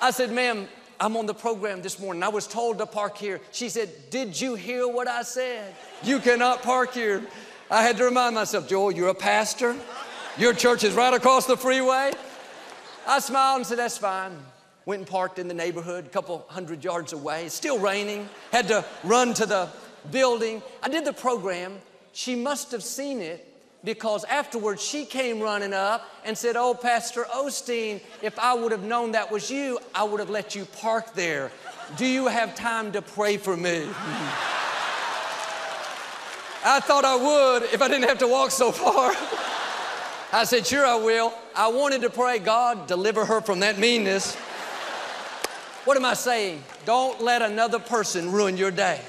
I 0.00 0.10
said, 0.10 0.32
ma'am, 0.32 0.66
I'm 0.98 1.16
on 1.16 1.26
the 1.26 1.34
program 1.34 1.82
this 1.82 1.98
morning. 1.98 2.22
I 2.22 2.28
was 2.28 2.46
told 2.46 2.78
to 2.78 2.86
park 2.86 3.18
here. 3.18 3.40
She 3.50 3.68
said, 3.68 3.90
Did 4.10 4.40
you 4.40 4.54
hear 4.54 4.88
what 4.88 5.08
I 5.08 5.22
said? 5.22 5.74
You 6.02 6.18
cannot 6.18 6.62
park 6.62 6.94
here. 6.94 7.22
I 7.70 7.82
had 7.82 7.96
to 7.96 8.04
remind 8.04 8.34
myself, 8.34 8.68
Joel, 8.68 8.92
you're 8.92 9.08
a 9.08 9.14
pastor. 9.14 9.76
Your 10.38 10.54
church 10.54 10.82
is 10.82 10.94
right 10.94 11.12
across 11.12 11.44
the 11.44 11.58
freeway. 11.58 12.10
I 13.06 13.18
smiled 13.18 13.58
and 13.58 13.66
said, 13.66 13.78
That's 13.78 13.98
fine. 13.98 14.38
Went 14.86 15.00
and 15.00 15.08
parked 15.08 15.38
in 15.38 15.46
the 15.46 15.54
neighborhood, 15.54 16.06
a 16.06 16.08
couple 16.08 16.46
hundred 16.48 16.82
yards 16.82 17.12
away. 17.12 17.50
Still 17.50 17.78
raining. 17.78 18.28
Had 18.50 18.68
to 18.68 18.84
run 19.04 19.34
to 19.34 19.44
the 19.44 19.68
building. 20.10 20.62
I 20.82 20.88
did 20.88 21.04
the 21.04 21.12
program. 21.12 21.78
She 22.14 22.34
must 22.34 22.72
have 22.72 22.82
seen 22.82 23.20
it 23.20 23.46
because 23.84 24.24
afterwards 24.24 24.82
she 24.82 25.04
came 25.04 25.38
running 25.38 25.74
up 25.74 26.08
and 26.24 26.36
said, 26.36 26.56
Oh, 26.56 26.72
Pastor 26.72 27.24
Osteen, 27.24 28.00
if 28.22 28.38
I 28.38 28.54
would 28.54 28.72
have 28.72 28.84
known 28.84 29.12
that 29.12 29.30
was 29.30 29.50
you, 29.50 29.78
I 29.94 30.04
would 30.04 30.18
have 30.18 30.30
let 30.30 30.54
you 30.54 30.64
park 30.64 31.12
there. 31.12 31.52
Do 31.98 32.06
you 32.06 32.26
have 32.26 32.54
time 32.54 32.92
to 32.92 33.02
pray 33.02 33.36
for 33.36 33.54
me? 33.54 33.86
I 36.64 36.80
thought 36.80 37.04
I 37.04 37.16
would 37.16 37.64
if 37.64 37.82
I 37.82 37.88
didn't 37.88 38.08
have 38.08 38.18
to 38.20 38.28
walk 38.28 38.50
so 38.50 38.72
far. 38.72 39.14
I 40.32 40.44
said, 40.44 40.66
Sure, 40.66 40.86
I 40.86 40.94
will. 40.94 41.34
I 41.54 41.68
wanted 41.68 42.00
to 42.02 42.10
pray, 42.10 42.38
God, 42.38 42.86
deliver 42.86 43.24
her 43.26 43.42
from 43.42 43.60
that 43.60 43.78
meanness. 43.78 44.34
What 45.84 45.96
am 45.96 46.04
I 46.04 46.14
saying? 46.14 46.62
Don't 46.86 47.20
let 47.20 47.42
another 47.42 47.78
person 47.78 48.32
ruin 48.32 48.56
your 48.56 48.70
day. 48.70 49.00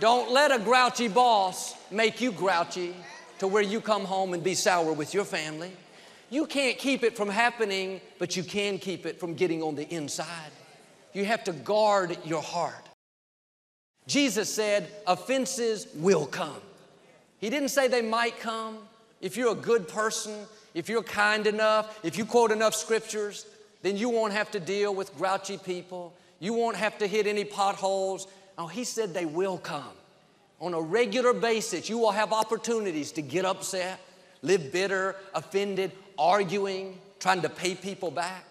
Don't 0.00 0.32
let 0.32 0.50
a 0.50 0.58
grouchy 0.58 1.08
boss 1.08 1.74
make 1.90 2.20
you 2.20 2.32
grouchy 2.32 2.96
to 3.38 3.46
where 3.46 3.62
you 3.62 3.80
come 3.80 4.04
home 4.04 4.34
and 4.34 4.42
be 4.42 4.54
sour 4.54 4.92
with 4.92 5.14
your 5.14 5.24
family. 5.24 5.70
You 6.30 6.46
can't 6.46 6.78
keep 6.78 7.04
it 7.04 7.16
from 7.16 7.28
happening, 7.28 8.00
but 8.18 8.36
you 8.36 8.42
can 8.42 8.78
keep 8.78 9.06
it 9.06 9.20
from 9.20 9.34
getting 9.34 9.62
on 9.62 9.74
the 9.74 9.88
inside. 9.94 10.50
You 11.12 11.26
have 11.26 11.44
to 11.44 11.52
guard 11.52 12.16
your 12.24 12.42
heart. 12.42 12.88
Jesus 14.06 14.52
said, 14.52 14.88
offenses 15.06 15.86
will 15.94 16.26
come. 16.26 16.60
He 17.38 17.50
didn't 17.50 17.68
say 17.68 17.88
they 17.88 18.02
might 18.02 18.40
come. 18.40 18.78
If 19.20 19.36
you're 19.36 19.52
a 19.52 19.56
good 19.56 19.88
person, 19.88 20.46
if 20.74 20.88
you're 20.88 21.02
kind 21.02 21.46
enough, 21.46 21.98
if 22.04 22.16
you 22.16 22.24
quote 22.24 22.52
enough 22.52 22.74
scriptures, 22.74 23.46
then 23.82 23.96
you 23.96 24.08
won't 24.08 24.32
have 24.32 24.50
to 24.52 24.60
deal 24.60 24.94
with 24.94 25.16
grouchy 25.16 25.58
people. 25.58 26.14
You 26.38 26.54
won't 26.54 26.76
have 26.76 26.98
to 26.98 27.06
hit 27.06 27.26
any 27.26 27.44
potholes. 27.44 28.26
No, 28.56 28.66
he 28.66 28.84
said 28.84 29.14
they 29.14 29.26
will 29.26 29.58
come 29.58 29.92
on 30.60 30.74
a 30.74 30.80
regular 30.80 31.32
basis, 31.32 31.88
you 31.88 31.98
will 31.98 32.10
have 32.10 32.32
opportunities 32.32 33.12
to 33.12 33.22
get 33.22 33.44
upset, 33.44 33.98
live 34.42 34.70
bitter, 34.70 35.16
offended, 35.34 35.90
arguing, 36.18 36.98
trying 37.18 37.40
to 37.42 37.48
pay 37.48 37.74
people 37.74 38.10
back. 38.10 38.44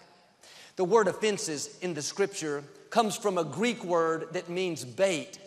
The 0.76 0.84
word 0.84 1.08
offenses 1.08 1.78
in 1.82 1.94
the 1.94 2.02
scripture 2.02 2.64
comes 2.90 3.16
from 3.16 3.38
a 3.38 3.44
Greek 3.44 3.84
word 3.84 4.30
that 4.32 4.50
means 4.50 4.84
bait. 4.84 5.38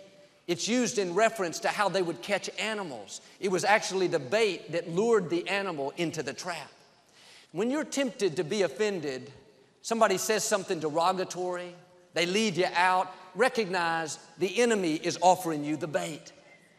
It's 0.46 0.66
used 0.66 0.98
in 0.98 1.14
reference 1.14 1.60
to 1.60 1.68
how 1.68 1.88
they 1.88 2.02
would 2.02 2.20
catch 2.22 2.50
animals. 2.58 3.20
It 3.38 3.50
was 3.50 3.64
actually 3.64 4.08
the 4.08 4.18
bait 4.18 4.72
that 4.72 4.88
lured 4.88 5.30
the 5.30 5.48
animal 5.48 5.92
into 5.96 6.22
the 6.22 6.32
trap. 6.32 6.70
When 7.52 7.70
you're 7.70 7.84
tempted 7.84 8.36
to 8.36 8.44
be 8.44 8.62
offended, 8.62 9.30
somebody 9.82 10.18
says 10.18 10.42
something 10.42 10.80
derogatory, 10.80 11.74
they 12.14 12.26
lead 12.26 12.56
you 12.56 12.66
out, 12.74 13.12
recognize 13.34 14.18
the 14.38 14.60
enemy 14.60 14.94
is 14.94 15.18
offering 15.20 15.64
you 15.64 15.76
the 15.76 15.86
bait. 15.86 16.32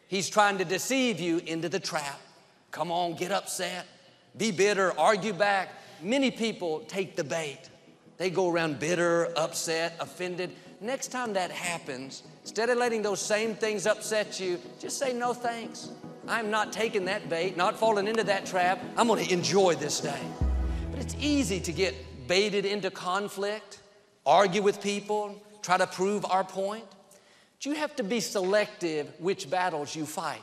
He's 0.07 0.29
trying 0.29 0.57
to 0.57 0.65
deceive 0.65 1.19
you 1.19 1.39
into 1.39 1.69
the 1.69 1.79
trap. 1.79 2.19
Come 2.71 2.91
on, 2.91 3.15
get 3.15 3.31
upset, 3.31 3.85
be 4.35 4.51
bitter, 4.51 4.97
argue 4.99 5.33
back. 5.33 5.69
Many 6.01 6.31
people 6.31 6.81
take 6.81 7.15
the 7.15 7.23
bait. 7.23 7.59
They 8.17 8.29
go 8.29 8.49
around 8.49 8.79
bitter, 8.79 9.31
upset, 9.37 9.95
offended. 9.99 10.51
Next 10.83 11.13
time 11.13 11.31
that 11.33 11.49
happens, 11.49 12.23
instead 12.41 12.69
of 12.69 12.77
letting 12.77 13.01
those 13.01 13.21
same 13.21 13.55
things 13.55 13.87
upset 13.87 14.37
you, 14.37 14.59
just 14.81 14.99
say 14.99 15.13
no 15.13 15.33
thanks. 15.33 15.89
I'm 16.27 16.51
not 16.51 16.73
taking 16.73 17.05
that 17.05 17.29
bait, 17.29 17.55
not 17.55 17.77
falling 17.77 18.05
into 18.05 18.25
that 18.25 18.45
trap. 18.45 18.83
I'm 18.97 19.07
going 19.07 19.23
to 19.25 19.33
enjoy 19.33 19.75
this 19.75 20.01
day. 20.01 20.19
But 20.91 20.99
it's 20.99 21.15
easy 21.21 21.61
to 21.61 21.71
get 21.71 22.27
baited 22.27 22.65
into 22.65 22.91
conflict, 22.91 23.79
argue 24.25 24.61
with 24.61 24.81
people, 24.83 25.41
try 25.61 25.77
to 25.77 25.87
prove 25.87 26.25
our 26.25 26.43
point 26.43 26.83
But 27.63 27.65
you 27.65 27.75
have 27.75 27.95
to 27.95 28.03
be 28.03 28.19
selective 28.19 29.09
which 29.19 29.49
battles 29.49 29.95
you 29.95 30.05
fight. 30.05 30.41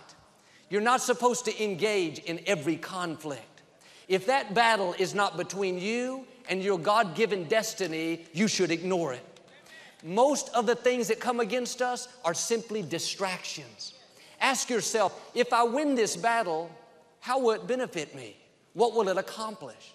You're 0.71 0.81
not 0.81 1.03
supposed 1.03 1.45
to 1.45 1.63
engage 1.63 2.19
in 2.21 2.41
every 2.47 2.77
conflict. 2.77 3.61
If 4.09 4.25
that 4.27 4.55
battle 4.55 4.95
is 4.99 5.15
not 5.15 5.37
between 5.37 5.79
you 5.79 6.25
and 6.49 6.63
your 6.63 6.79
God 6.79 7.15
given 7.15 7.45
destiny, 7.45 8.25
you 8.33 8.49
should 8.49 8.71
ignore 8.71 9.13
it. 9.13 9.30
Most 10.03 10.49
of 10.55 10.67
the 10.67 10.75
things 10.75 11.09
that 11.09 11.21
come 11.21 11.41
against 11.41 11.83
us 11.83 12.09
are 12.25 12.35
simply 12.35 12.83
distractions. 12.83 13.95
Ask 14.41 14.71
yourself 14.71 15.31
if 15.35 15.53
I 15.53 15.65
win 15.65 15.95
this 15.95 16.17
battle, 16.17 16.71
how 17.21 17.41
will 17.41 17.53
it 17.53 17.67
benefit 17.67 18.15
me? 18.15 18.37
What 18.73 18.95
will 18.95 19.09
it 19.09 19.19
accomplish? 19.19 19.95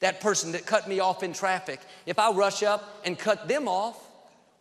That 0.00 0.20
person 0.20 0.52
that 0.52 0.66
cut 0.66 0.88
me 0.88 1.00
off 1.00 1.22
in 1.22 1.32
traffic, 1.32 1.80
if 2.04 2.18
I 2.18 2.30
rush 2.32 2.62
up 2.62 3.00
and 3.04 3.18
cut 3.18 3.48
them 3.48 3.68
off, 3.68 3.96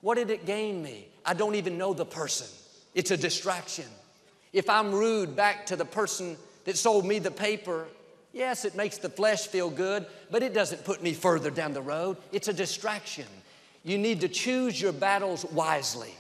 what 0.02 0.16
did 0.16 0.30
it 0.30 0.46
gain 0.46 0.84
me? 0.84 1.08
I 1.26 1.34
don't 1.34 1.56
even 1.56 1.78
know 1.78 1.94
the 1.94 2.06
person. 2.06 2.48
It's 2.94 3.12
a 3.12 3.18
distraction. 3.18 3.86
If 4.52 4.70
I'm 4.70 4.92
rude 4.92 5.36
back 5.36 5.66
to 5.68 5.76
the 5.76 5.86
person 5.86 6.38
that 6.66 6.78
sold 6.78 7.06
me 7.06 7.20
the 7.20 7.32
paper, 7.32 7.88
yes, 8.32 8.66
it 8.66 8.76
makes 8.76 8.98
the 8.98 9.10
flesh 9.10 9.48
feel 9.48 9.70
good, 9.70 10.06
but 10.30 10.44
it 10.44 10.54
doesn't 10.54 10.86
put 10.86 11.02
me 11.02 11.14
further 11.14 11.50
down 11.50 11.74
the 11.74 11.82
road. 11.82 12.18
It's 12.32 12.48
a 12.48 12.54
distraction. 12.54 13.26
You 13.84 13.98
need 13.98 14.22
to 14.22 14.30
choose 14.30 14.82
your 14.82 14.94
battles 14.94 15.46
wisely. 15.46 16.14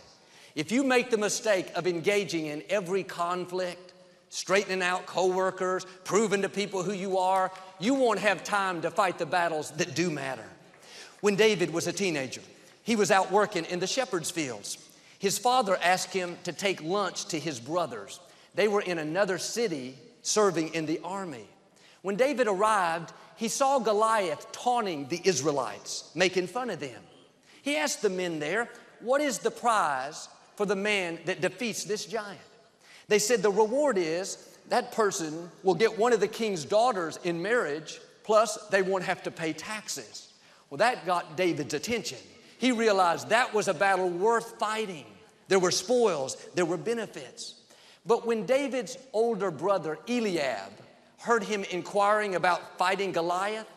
If 0.55 0.71
you 0.71 0.83
make 0.83 1.09
the 1.09 1.17
mistake 1.17 1.71
of 1.75 1.87
engaging 1.87 2.47
in 2.47 2.63
every 2.69 3.03
conflict, 3.03 3.93
straightening 4.29 4.81
out 4.81 5.05
coworkers, 5.05 5.85
proving 6.03 6.41
to 6.41 6.49
people 6.49 6.83
who 6.83 6.93
you 6.93 7.17
are, 7.17 7.51
you 7.79 7.93
won't 7.93 8.19
have 8.19 8.43
time 8.43 8.81
to 8.81 8.91
fight 8.91 9.17
the 9.17 9.25
battles 9.25 9.71
that 9.71 9.95
do 9.95 10.09
matter. 10.09 10.45
When 11.21 11.35
David 11.35 11.71
was 11.71 11.87
a 11.87 11.93
teenager, 11.93 12.41
he 12.83 12.95
was 12.95 13.11
out 13.11 13.31
working 13.31 13.65
in 13.65 13.79
the 13.79 13.87
shepherd's 13.87 14.29
fields. 14.29 14.77
His 15.19 15.37
father 15.37 15.77
asked 15.81 16.13
him 16.13 16.37
to 16.43 16.51
take 16.51 16.83
lunch 16.83 17.25
to 17.27 17.39
his 17.39 17.59
brothers. 17.59 18.19
They 18.55 18.67
were 18.67 18.81
in 18.81 18.99
another 18.99 19.37
city 19.37 19.97
serving 20.21 20.73
in 20.73 20.85
the 20.85 20.99
army. 21.03 21.47
When 22.01 22.17
David 22.17 22.47
arrived, 22.47 23.13
he 23.37 23.47
saw 23.47 23.79
Goliath 23.79 24.51
taunting 24.51 25.07
the 25.07 25.21
Israelites, 25.23 26.11
making 26.13 26.47
fun 26.47 26.69
of 26.69 26.81
them. 26.81 27.01
He 27.63 27.77
asked 27.77 28.01
the 28.01 28.09
men 28.09 28.39
there, 28.39 28.69
What 28.99 29.21
is 29.21 29.39
the 29.39 29.49
prize 29.49 30.29
for 30.55 30.67
the 30.67 30.75
man 30.75 31.17
that 31.25 31.41
defeats 31.41 31.85
this 31.85 32.05
giant? 32.05 32.39
They 33.07 33.19
said, 33.19 33.41
The 33.41 33.51
reward 33.51 33.97
is 33.97 34.49
that 34.69 34.91
person 34.91 35.49
will 35.63 35.73
get 35.73 35.97
one 35.97 36.13
of 36.13 36.19
the 36.19 36.27
king's 36.27 36.65
daughters 36.65 37.17
in 37.23 37.41
marriage, 37.41 37.99
plus 38.23 38.57
they 38.67 38.81
won't 38.81 39.05
have 39.05 39.23
to 39.23 39.31
pay 39.31 39.53
taxes. 39.53 40.33
Well, 40.69 40.77
that 40.77 41.05
got 41.05 41.37
David's 41.37 41.73
attention. 41.73 42.17
He 42.57 42.71
realized 42.71 43.29
that 43.29 43.53
was 43.53 43.67
a 43.67 43.73
battle 43.73 44.09
worth 44.09 44.59
fighting. 44.59 45.05
There 45.47 45.59
were 45.59 45.71
spoils, 45.71 46.35
there 46.55 46.65
were 46.65 46.77
benefits. 46.77 47.55
But 48.05 48.25
when 48.25 48.45
David's 48.45 48.97
older 49.13 49.51
brother 49.51 49.97
Eliab 50.07 50.71
heard 51.19 51.43
him 51.43 51.63
inquiring 51.71 52.35
about 52.35 52.77
fighting 52.77 53.13
Goliath, 53.13 53.67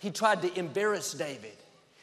he 0.00 0.10
tried 0.10 0.42
to 0.42 0.58
embarrass 0.58 1.12
David. 1.12 1.56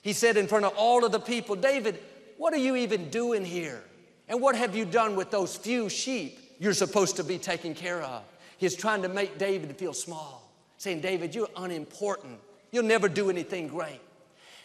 He 0.05 0.13
said 0.13 0.37
in 0.37 0.45
front 0.45 0.65
of 0.65 0.73
all 0.77 1.03
of 1.03 1.11
the 1.11 1.19
people, 1.19 1.55
David, 1.55 1.97
what 2.37 2.53
are 2.53 2.57
you 2.57 2.75
even 2.75 3.09
doing 3.09 3.43
here? 3.43 3.81
And 4.27 4.39
what 4.39 4.55
have 4.55 4.75
you 4.75 4.85
done 4.85 5.15
with 5.15 5.31
those 5.31 5.57
few 5.57 5.89
sheep 5.89 6.37
you're 6.59 6.75
supposed 6.75 7.15
to 7.15 7.23
be 7.23 7.39
taking 7.39 7.73
care 7.73 8.03
of? 8.03 8.21
He's 8.59 8.75
trying 8.75 9.01
to 9.01 9.09
make 9.09 9.39
David 9.39 9.75
feel 9.77 9.93
small, 9.93 10.47
saying, 10.77 11.01
David, 11.01 11.33
you're 11.33 11.49
unimportant. 11.57 12.39
You'll 12.71 12.83
never 12.83 13.09
do 13.09 13.31
anything 13.31 13.67
great. 13.67 13.99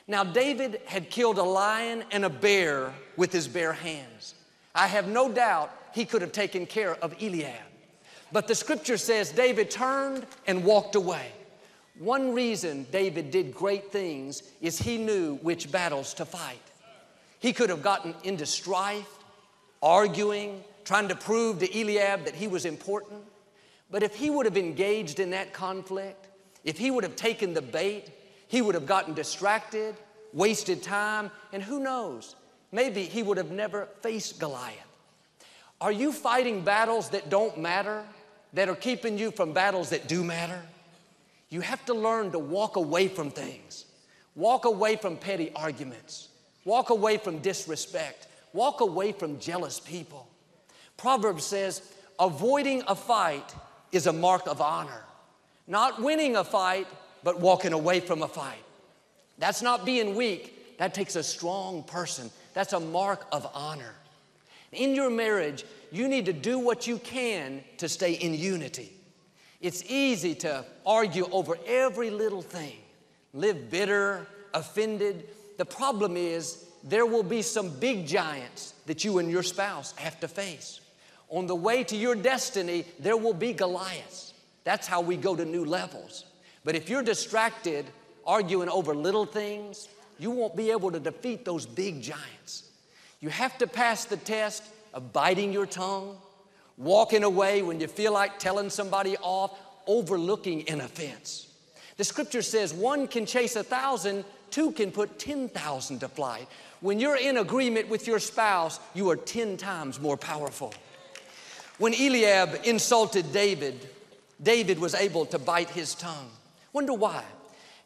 Now, 0.06 0.24
David 0.24 0.82
had 0.84 1.08
killed 1.08 1.38
a 1.38 1.42
lion 1.42 2.04
and 2.10 2.26
a 2.26 2.30
bear 2.30 2.92
with 3.16 3.32
his 3.32 3.48
bare 3.48 3.72
hands. 3.72 4.34
I 4.74 4.88
have 4.88 5.08
no 5.08 5.32
doubt 5.32 5.74
he 5.94 6.04
could 6.04 6.20
have 6.20 6.32
taken 6.32 6.66
care 6.66 6.96
of 6.96 7.14
Eliab. 7.18 7.54
But 8.30 8.46
the 8.46 8.54
scripture 8.54 8.98
says 8.98 9.32
David 9.32 9.70
turned 9.70 10.26
and 10.46 10.64
walked 10.64 10.96
away. 10.96 11.32
One 12.00 12.32
reason 12.32 12.86
David 12.90 13.30
did 13.30 13.54
great 13.54 13.92
things 13.92 14.42
is 14.62 14.78
he 14.78 14.96
knew 14.96 15.36
which 15.42 15.70
battles 15.70 16.14
to 16.14 16.24
fight. 16.24 16.62
He 17.38 17.52
could 17.52 17.68
have 17.68 17.82
gotten 17.82 18.14
into 18.24 18.46
strife, 18.46 19.18
arguing, 19.82 20.64
trying 20.84 21.08
to 21.08 21.14
prove 21.14 21.58
to 21.58 21.78
Eliab 21.78 22.24
that 22.24 22.34
he 22.34 22.48
was 22.48 22.64
important. 22.64 23.22
But 23.90 24.02
if 24.02 24.14
he 24.14 24.30
would 24.30 24.46
have 24.46 24.56
engaged 24.56 25.20
in 25.20 25.30
that 25.30 25.52
conflict, 25.52 26.26
If 26.64 26.78
he 26.78 26.90
would 26.90 27.04
have 27.04 27.16
taken 27.16 27.54
the 27.54 27.62
bait, 27.62 28.10
he 28.48 28.62
would 28.62 28.74
have 28.74 28.86
gotten 28.86 29.14
distracted, 29.14 29.94
wasted 30.32 30.82
time, 30.82 31.30
and 31.52 31.62
who 31.62 31.80
knows, 31.80 32.36
maybe 32.72 33.04
he 33.04 33.22
would 33.22 33.38
have 33.38 33.50
never 33.50 33.88
faced 34.02 34.38
Goliath. 34.38 34.76
Are 35.80 35.92
you 35.92 36.12
fighting 36.12 36.62
battles 36.62 37.08
that 37.10 37.30
don't 37.30 37.58
matter, 37.58 38.04
that 38.52 38.68
are 38.68 38.74
keeping 38.74 39.16
you 39.16 39.30
from 39.30 39.52
battles 39.52 39.90
that 39.90 40.08
do 40.08 40.22
matter? 40.22 40.60
You 41.50 41.60
have 41.60 41.84
to 41.86 41.94
learn 41.94 42.30
to 42.32 42.38
walk 42.38 42.76
away 42.76 43.08
from 43.08 43.30
things, 43.30 43.84
walk 44.34 44.64
away 44.64 44.96
from 44.96 45.16
petty 45.16 45.52
arguments, 45.54 46.28
walk 46.64 46.90
away 46.90 47.16
from 47.16 47.40
disrespect, 47.40 48.28
walk 48.52 48.80
away 48.80 49.12
from 49.12 49.40
jealous 49.40 49.80
people. 49.80 50.28
Proverbs 50.96 51.44
says, 51.44 51.82
avoiding 52.18 52.82
a 52.86 52.94
fight 52.94 53.54
is 53.90 54.06
a 54.06 54.12
mark 54.12 54.46
of 54.46 54.60
honor. 54.60 55.02
Not 55.66 56.00
winning 56.00 56.36
a 56.36 56.44
fight, 56.44 56.86
but 57.24 57.40
walking 57.40 57.72
away 57.72 58.00
from 58.00 58.22
a 58.22 58.28
fight. 58.28 58.62
That's 59.38 59.62
not 59.62 59.84
being 59.84 60.14
weak, 60.14 60.78
that 60.78 60.94
takes 60.94 61.16
a 61.16 61.22
strong 61.22 61.82
person. 61.82 62.30
That's 62.54 62.72
a 62.72 62.80
mark 62.80 63.26
of 63.32 63.48
honor. 63.54 63.94
In 64.72 64.94
your 64.94 65.10
marriage, 65.10 65.64
you 65.90 66.06
need 66.06 66.26
to 66.26 66.32
do 66.32 66.58
what 66.58 66.86
you 66.86 66.98
can 66.98 67.64
to 67.78 67.88
stay 67.88 68.12
in 68.12 68.34
unity. 68.34 68.92
It's 69.60 69.84
easy 69.84 70.34
to 70.36 70.64
argue 70.86 71.28
over 71.30 71.58
every 71.66 72.10
little 72.10 72.42
thing, 72.42 72.76
live 73.34 73.70
bitter, 73.70 74.26
offended. 74.54 75.28
The 75.58 75.64
problem 75.64 76.16
is, 76.16 76.64
there 76.82 77.04
will 77.04 77.22
be 77.22 77.42
some 77.42 77.68
big 77.78 78.06
giants 78.06 78.72
that 78.86 79.04
you 79.04 79.18
and 79.18 79.30
your 79.30 79.42
spouse 79.42 79.92
have 79.96 80.18
to 80.20 80.28
face. 80.28 80.80
On 81.28 81.46
the 81.46 81.54
way 81.54 81.84
to 81.84 81.96
your 81.96 82.14
destiny, 82.14 82.86
there 82.98 83.16
will 83.16 83.34
be 83.34 83.52
Goliaths. 83.52 84.32
That's 84.64 84.86
how 84.86 85.00
we 85.00 85.16
go 85.16 85.36
to 85.36 85.44
new 85.44 85.64
levels. 85.64 86.24
But 86.64 86.74
if 86.74 86.88
you're 86.88 87.02
distracted 87.02 87.86
arguing 88.26 88.68
over 88.68 88.94
little 88.94 89.26
things, 89.26 89.88
you 90.18 90.30
won't 90.30 90.56
be 90.56 90.70
able 90.70 90.90
to 90.92 91.00
defeat 91.00 91.44
those 91.44 91.66
big 91.66 92.02
giants. 92.02 92.70
You 93.20 93.28
have 93.28 93.58
to 93.58 93.66
pass 93.66 94.04
the 94.04 94.16
test 94.16 94.62
of 94.94 95.12
biting 95.12 95.52
your 95.52 95.66
tongue, 95.66 96.16
walking 96.80 97.22
away 97.22 97.62
when 97.62 97.78
you 97.78 97.86
feel 97.86 98.12
like 98.12 98.38
telling 98.38 98.70
somebody 98.70 99.16
off, 99.18 99.56
overlooking 99.86 100.68
an 100.68 100.80
offense. 100.80 101.46
The 101.98 102.04
scripture 102.04 102.42
says 102.42 102.72
one 102.72 103.06
can 103.06 103.26
chase 103.26 103.54
a 103.54 103.62
thousand, 103.62 104.24
two 104.50 104.72
can 104.72 104.90
put 104.90 105.18
10,000 105.18 105.98
to 106.00 106.08
flight. 106.08 106.48
When 106.80 106.98
you're 106.98 107.18
in 107.18 107.36
agreement 107.36 107.88
with 107.90 108.06
your 108.06 108.18
spouse, 108.18 108.80
you 108.94 109.10
are 109.10 109.16
10 109.16 109.58
times 109.58 110.00
more 110.00 110.16
powerful. 110.16 110.72
When 111.76 111.92
Eliab 111.94 112.60
insulted 112.64 113.30
David, 113.32 113.88
David 114.42 114.78
was 114.78 114.94
able 114.94 115.26
to 115.26 115.38
bite 115.38 115.70
his 115.70 115.94
tongue. 115.94 116.30
Wonder 116.72 116.94
why? 116.94 117.22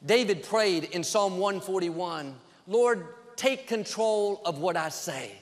David 0.07 0.45
prayed 0.45 0.85
in 0.85 1.03
Psalm 1.03 1.39
141 1.39 2.35
Lord, 2.67 3.07
take 3.37 3.67
control 3.67 4.41
of 4.47 4.59
what 4.59 4.77
I 4.77 4.89
say. 4.89 5.33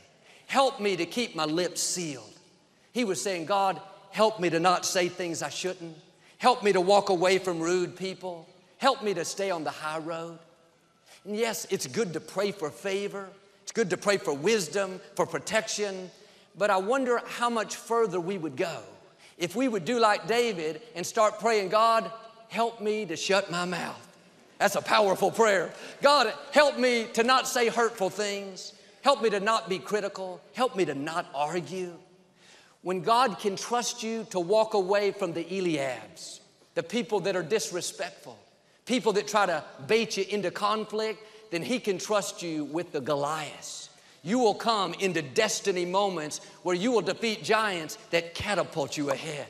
Help 0.47 0.81
me 0.81 0.97
to 0.97 1.07
keep 1.07 1.37
my 1.37 1.45
lips 1.45 1.81
sealed. 1.81 2.32
He 2.93 3.05
was 3.05 3.21
saying, 3.21 3.47
God, 3.47 3.81
help 4.11 4.41
me 4.41 4.51
to 4.51 4.61
not 4.61 4.85
say 4.85 5.09
things 5.09 5.43
I 5.43 5.49
shouldn't. 5.49 5.97
Help 6.39 6.63
me 6.63 6.73
to 6.73 6.81
walk 6.81 7.09
away 7.09 7.39
from 7.39 7.61
rude 7.61 7.97
people. 7.97 8.49
Help 8.79 9.03
me 9.03 9.15
to 9.15 9.25
stay 9.25 9.51
on 9.51 9.65
the 9.65 9.71
high 9.71 9.99
road. 9.99 10.39
And 11.25 11.37
yes, 11.37 11.67
it's 11.71 11.87
good 11.87 12.13
to 12.15 12.21
pray 12.21 12.53
for 12.53 12.71
favor. 12.71 13.29
It's 13.63 13.73
good 13.73 13.91
to 13.91 13.97
pray 13.97 14.17
for 14.17 14.35
wisdom, 14.35 15.01
for 15.15 15.25
protection. 15.25 16.11
But 16.59 16.71
I 16.71 16.79
wonder 16.79 17.23
how 17.27 17.49
much 17.49 17.77
further 17.77 18.21
we 18.21 18.39
would 18.39 18.57
go 18.57 18.83
if 19.39 19.57
we 19.57 19.69
would 19.69 19.85
do 19.85 19.99
like 19.99 20.27
David 20.27 20.83
and 20.95 21.05
start 21.05 21.41
praying, 21.41 21.69
God, 21.69 22.11
help 22.49 22.81
me 22.81 23.07
to 23.07 23.17
shut 23.17 23.51
my 23.51 23.65
mouth. 23.65 24.09
That's 24.59 24.77
a 24.77 24.83
powerful 24.83 25.33
prayer. 25.33 25.73
God, 26.01 26.33
help 26.53 26.79
me 26.79 27.07
to 27.15 27.25
not 27.25 27.49
say 27.49 27.69
hurtful 27.69 28.11
things. 28.11 28.73
Help 29.03 29.21
me 29.21 29.31
to 29.31 29.41
not 29.41 29.69
be 29.69 29.81
critical. 29.81 30.41
Help 30.53 30.77
me 30.77 30.85
to 30.85 30.95
not 30.95 31.27
argue. 31.35 31.93
When 32.83 33.03
God 33.03 33.39
can 33.39 33.57
trust 33.57 34.03
you 34.03 34.27
to 34.31 34.41
walk 34.41 34.75
away 34.75 35.13
from 35.13 35.33
the 35.33 35.45
Eliabs, 35.45 36.41
the 36.75 36.83
people 36.83 37.21
that 37.21 37.37
are 37.37 37.43
disrespectful, 37.43 38.37
people 38.87 39.13
that 39.15 39.29
try 39.29 39.47
to 39.47 39.63
bait 39.87 40.17
you 40.17 40.25
into 40.29 40.51
conflict, 40.51 41.23
then 41.53 41.63
He 41.63 41.79
can 41.79 41.99
trust 41.99 42.43
you 42.43 42.65
with 42.65 42.93
the 42.93 43.01
Goliaths. 43.01 43.89
You 44.25 44.39
will 44.39 44.55
come 44.55 44.95
into 44.95 45.23
destiny 45.23 45.85
moments 45.85 46.41
where 46.63 46.75
you 46.75 46.91
will 46.91 47.03
defeat 47.03 47.45
giants 47.45 47.99
that 48.11 48.35
catapult 48.35 48.97
you 48.97 49.11
ahead. 49.11 49.49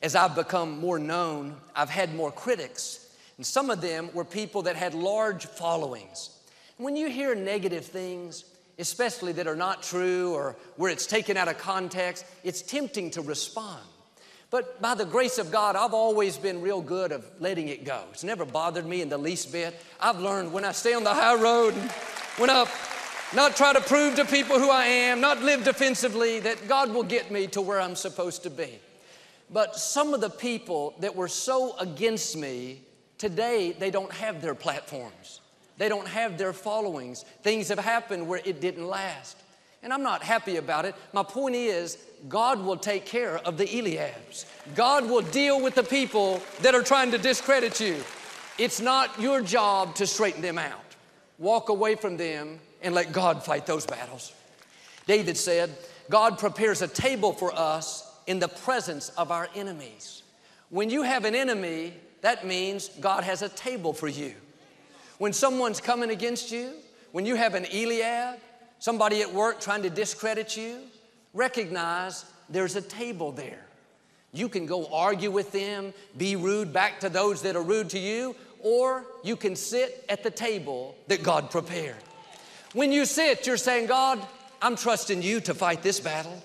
As 0.00 0.14
I've 0.14 0.34
become 0.34 0.80
more 0.80 0.98
known, 0.98 1.56
I've 1.74 1.90
had 1.90 2.14
more 2.14 2.32
critics, 2.32 3.14
and 3.36 3.46
some 3.46 3.70
of 3.70 3.80
them 3.80 4.10
were 4.12 4.24
people 4.24 4.62
that 4.62 4.76
had 4.76 4.94
large 4.94 5.46
followings. 5.46 6.30
When 6.76 6.96
you 6.96 7.08
hear 7.08 7.34
negative 7.34 7.86
things, 7.86 8.44
especially 8.78 9.32
that 9.32 9.46
are 9.46 9.56
not 9.56 9.82
true 9.82 10.34
or 10.34 10.56
where 10.76 10.90
it's 10.90 11.06
taken 11.06 11.36
out 11.36 11.48
of 11.48 11.58
context, 11.58 12.24
it's 12.44 12.62
tempting 12.62 13.10
to 13.12 13.20
respond. 13.20 13.82
But 14.50 14.82
by 14.82 14.94
the 14.94 15.06
grace 15.06 15.38
of 15.38 15.50
God, 15.50 15.76
I've 15.76 15.94
always 15.94 16.36
been 16.36 16.60
real 16.60 16.82
good 16.82 17.10
of 17.10 17.24
letting 17.40 17.68
it 17.68 17.84
go. 17.84 18.04
It's 18.12 18.24
never 18.24 18.44
bothered 18.44 18.84
me 18.84 19.00
in 19.00 19.08
the 19.08 19.18
least 19.18 19.50
bit. 19.50 19.74
I've 19.98 20.20
learned 20.20 20.52
when 20.52 20.64
I 20.64 20.72
stay 20.72 20.92
on 20.92 21.04
the 21.04 21.14
high 21.14 21.40
road, 21.40 21.72
when 22.36 22.50
I 22.50 22.66
not 23.34 23.56
try 23.56 23.72
to 23.72 23.80
prove 23.80 24.16
to 24.16 24.26
people 24.26 24.58
who 24.58 24.70
I 24.70 24.84
am, 24.84 25.20
not 25.20 25.40
live 25.42 25.64
defensively, 25.64 26.38
that 26.40 26.68
God 26.68 26.92
will 26.92 27.02
get 27.02 27.30
me 27.30 27.46
to 27.48 27.62
where 27.62 27.80
I'm 27.80 27.96
supposed 27.96 28.42
to 28.42 28.50
be. 28.50 28.78
But 29.50 29.76
some 29.76 30.12
of 30.12 30.20
the 30.20 30.30
people 30.30 30.94
that 31.00 31.14
were 31.14 31.28
so 31.28 31.76
against 31.78 32.36
me, 32.36 32.82
today 33.18 33.72
they 33.72 33.90
don't 33.90 34.12
have 34.12 34.42
their 34.42 34.54
platforms. 34.54 35.41
They 35.78 35.88
don't 35.88 36.08
have 36.08 36.38
their 36.38 36.52
followings. 36.52 37.24
Things 37.42 37.68
have 37.68 37.78
happened 37.78 38.28
where 38.28 38.40
it 38.44 38.60
didn't 38.60 38.86
last. 38.86 39.36
And 39.82 39.92
I'm 39.92 40.02
not 40.02 40.22
happy 40.22 40.56
about 40.56 40.84
it. 40.84 40.94
My 41.12 41.22
point 41.22 41.56
is, 41.56 41.98
God 42.28 42.60
will 42.60 42.76
take 42.76 43.04
care 43.04 43.38
of 43.38 43.58
the 43.58 43.64
Eliabs. 43.64 44.44
God 44.76 45.08
will 45.08 45.22
deal 45.22 45.60
with 45.60 45.74
the 45.74 45.82
people 45.82 46.40
that 46.60 46.74
are 46.74 46.82
trying 46.82 47.10
to 47.10 47.18
discredit 47.18 47.80
you. 47.80 47.96
It's 48.58 48.80
not 48.80 49.20
your 49.20 49.40
job 49.40 49.96
to 49.96 50.06
straighten 50.06 50.42
them 50.42 50.58
out. 50.58 50.78
Walk 51.38 51.68
away 51.68 51.96
from 51.96 52.16
them 52.16 52.60
and 52.82 52.94
let 52.94 53.12
God 53.12 53.42
fight 53.42 53.66
those 53.66 53.86
battles. 53.86 54.32
David 55.06 55.36
said, 55.36 55.70
God 56.08 56.38
prepares 56.38 56.82
a 56.82 56.88
table 56.88 57.32
for 57.32 57.52
us 57.52 58.08
in 58.26 58.38
the 58.38 58.48
presence 58.48 59.08
of 59.10 59.32
our 59.32 59.48
enemies. 59.54 60.22
When 60.70 60.90
you 60.90 61.02
have 61.02 61.24
an 61.24 61.34
enemy, 61.34 61.94
that 62.20 62.46
means 62.46 62.88
God 63.00 63.24
has 63.24 63.42
a 63.42 63.48
table 63.48 63.92
for 63.92 64.08
you. 64.08 64.34
When 65.18 65.32
someone's 65.32 65.80
coming 65.80 66.10
against 66.10 66.50
you, 66.50 66.72
when 67.12 67.26
you 67.26 67.36
have 67.36 67.54
an 67.54 67.66
Eliab, 67.66 68.38
somebody 68.78 69.22
at 69.22 69.32
work 69.32 69.60
trying 69.60 69.82
to 69.82 69.90
discredit 69.90 70.56
you, 70.56 70.78
recognize 71.34 72.24
there's 72.48 72.76
a 72.76 72.82
table 72.82 73.32
there. 73.32 73.64
You 74.32 74.48
can 74.48 74.66
go 74.66 74.86
argue 74.92 75.30
with 75.30 75.52
them, 75.52 75.92
be 76.16 76.36
rude 76.36 76.72
back 76.72 77.00
to 77.00 77.08
those 77.08 77.42
that 77.42 77.54
are 77.54 77.62
rude 77.62 77.90
to 77.90 77.98
you, 77.98 78.34
or 78.60 79.04
you 79.22 79.36
can 79.36 79.56
sit 79.56 80.04
at 80.08 80.22
the 80.22 80.30
table 80.30 80.94
that 81.08 81.22
God 81.22 81.50
prepared. 81.50 81.96
When 82.72 82.92
you 82.92 83.04
sit, 83.04 83.46
you're 83.46 83.58
saying, 83.58 83.86
God, 83.86 84.20
I'm 84.62 84.76
trusting 84.76 85.22
you 85.22 85.40
to 85.42 85.54
fight 85.54 85.82
this 85.82 86.00
battle. 86.00 86.42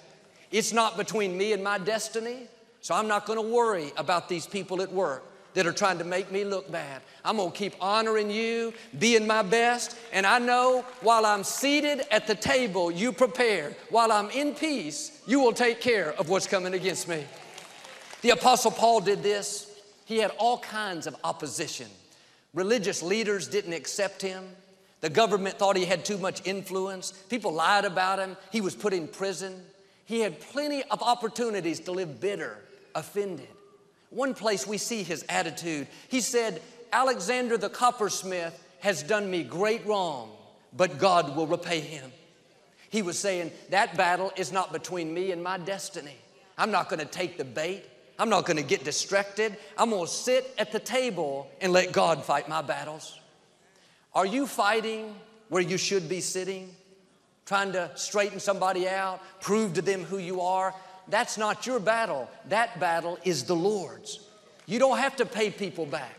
It's 0.52 0.74
not 0.74 0.98
between 0.98 1.38
me 1.38 1.54
and 1.54 1.64
my 1.64 1.78
destiny, 1.78 2.48
so 2.82 2.96
I'm 2.96 3.08
not 3.08 3.26
gonna 3.26 3.42
worry 3.42 3.92
about 3.96 4.28
these 4.28 4.46
people 4.46 4.82
at 4.82 4.92
work 4.92 5.24
that 5.58 5.66
are 5.66 5.74
trying 5.74 5.98
to 5.98 6.04
make 6.04 6.32
me 6.32 6.44
look 6.44 6.72
bad. 6.72 7.02
I'm 7.26 7.38
gonna 7.38 7.50
keep 7.50 7.74
honoring 7.82 8.30
you, 8.30 8.76
being 9.00 9.26
my 9.26 9.42
best, 9.42 9.98
and 10.14 10.24
I 10.24 10.38
know 10.38 10.86
while 11.02 11.26
I'm 11.26 11.44
seated 11.44 12.04
at 12.12 12.28
the 12.28 12.36
table 12.36 12.92
you 12.92 13.12
prepared, 13.12 13.76
while 13.90 14.12
I'm 14.12 14.30
in 14.30 14.54
peace, 14.54 15.20
you 15.26 15.40
will 15.40 15.54
take 15.54 15.82
care 15.82 16.14
of 16.20 16.30
what's 16.30 16.46
coming 16.46 16.76
against 16.76 17.08
me. 17.08 17.24
The 18.22 18.30
Apostle 18.30 18.70
Paul 18.70 19.00
did 19.00 19.24
this. 19.24 19.82
He 20.06 20.20
had 20.20 20.30
all 20.38 20.60
kinds 20.60 21.08
of 21.08 21.16
opposition. 21.24 21.88
Religious 22.54 23.02
leaders 23.02 23.48
didn't 23.48 23.74
accept 23.74 24.22
him. 24.22 24.48
The 25.02 25.10
government 25.10 25.58
thought 25.58 25.76
he 25.76 25.86
had 25.86 26.06
too 26.06 26.20
much 26.20 26.46
influence. 26.46 27.14
People 27.30 27.52
lied 27.52 27.84
about 27.84 28.20
him. 28.20 28.38
He 28.52 28.62
was 28.62 28.76
put 28.76 28.94
in 28.94 29.08
prison. 29.08 29.60
He 30.06 30.20
had 30.20 30.40
plenty 30.40 30.84
of 30.84 31.02
opportunities 31.02 31.80
to 31.80 31.94
live 31.94 32.22
bitter, 32.22 32.60
offended. 32.94 33.48
One 34.10 34.34
place 34.34 34.66
we 34.66 34.78
see 34.78 35.04
his 35.04 35.26
attitude. 35.28 35.88
He 36.08 36.22
said, 36.22 36.62
Alexander 36.92 37.58
the 37.58 37.70
coppersmith 37.70 38.64
has 38.80 39.04
done 39.04 39.30
me 39.30 39.44
great 39.44 39.86
wrong, 39.86 40.32
but 40.76 40.98
God 40.98 41.36
will 41.36 41.48
repay 41.48 41.80
him. 41.80 42.12
He 42.90 43.02
was 43.02 43.20
saying, 43.20 43.52
That 43.70 43.98
battle 43.98 44.32
is 44.38 44.52
not 44.52 44.72
between 44.72 45.14
me 45.14 45.32
and 45.32 45.44
my 45.44 45.58
destiny. 45.58 46.16
I'm 46.58 46.72
not 46.72 46.90
gonna 46.90 47.06
take 47.06 47.38
the 47.38 47.46
bait. 47.46 47.84
I'm 48.20 48.30
not 48.30 48.46
gonna 48.46 48.64
get 48.64 48.84
distracted. 48.84 49.58
I'm 49.78 49.90
gonna 49.90 50.08
sit 50.08 50.54
at 50.58 50.72
the 50.72 50.80
table 50.80 51.50
and 51.62 51.74
let 51.74 51.92
God 51.92 52.24
fight 52.24 52.48
my 52.48 52.62
battles. 52.62 53.20
Are 54.16 54.26
you 54.26 54.48
fighting 54.48 55.14
where 55.50 55.62
you 55.62 55.78
should 55.78 56.10
be 56.10 56.22
sitting? 56.22 56.74
Trying 57.46 57.74
to 57.74 57.92
straighten 57.96 58.40
somebody 58.40 58.88
out, 58.88 59.22
prove 59.42 59.74
to 59.76 59.82
them 59.82 60.04
who 60.04 60.18
you 60.18 60.42
are? 60.42 60.74
That's 61.10 61.38
not 61.38 61.66
your 61.66 61.80
battle. 61.80 62.30
That 62.50 62.80
battle 62.80 63.18
is 63.24 63.44
the 63.44 63.56
Lord's. 63.56 64.20
You 64.66 64.80
don't 64.80 64.98
have 64.98 65.16
to 65.18 65.26
pay 65.26 65.50
people 65.50 65.86
back. 65.86 66.16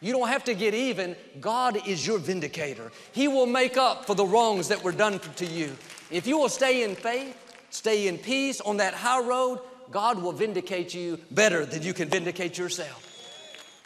You 0.00 0.12
don't 0.12 0.28
have 0.28 0.44
to 0.44 0.54
get 0.54 0.74
even. 0.74 1.14
God 1.40 1.86
is 1.86 2.04
your 2.04 2.18
vindicator. 2.18 2.90
He 3.12 3.28
will 3.28 3.46
make 3.46 3.76
up 3.76 4.04
for 4.04 4.16
the 4.16 4.26
wrongs 4.26 4.68
that 4.68 4.82
were 4.82 4.90
done 4.90 5.20
to 5.20 5.46
you. 5.46 5.76
If 6.10 6.26
you 6.26 6.38
will 6.38 6.48
stay 6.48 6.82
in 6.82 6.96
faith, 6.96 7.36
stay 7.70 8.08
in 8.08 8.18
peace 8.18 8.60
on 8.60 8.78
that 8.78 8.94
high 8.94 9.20
road, 9.20 9.60
God 9.92 10.20
will 10.20 10.32
vindicate 10.32 10.92
you 10.92 11.20
better 11.30 11.64
than 11.64 11.82
you 11.82 11.94
can 11.94 12.08
vindicate 12.08 12.58
yourself. 12.58 13.08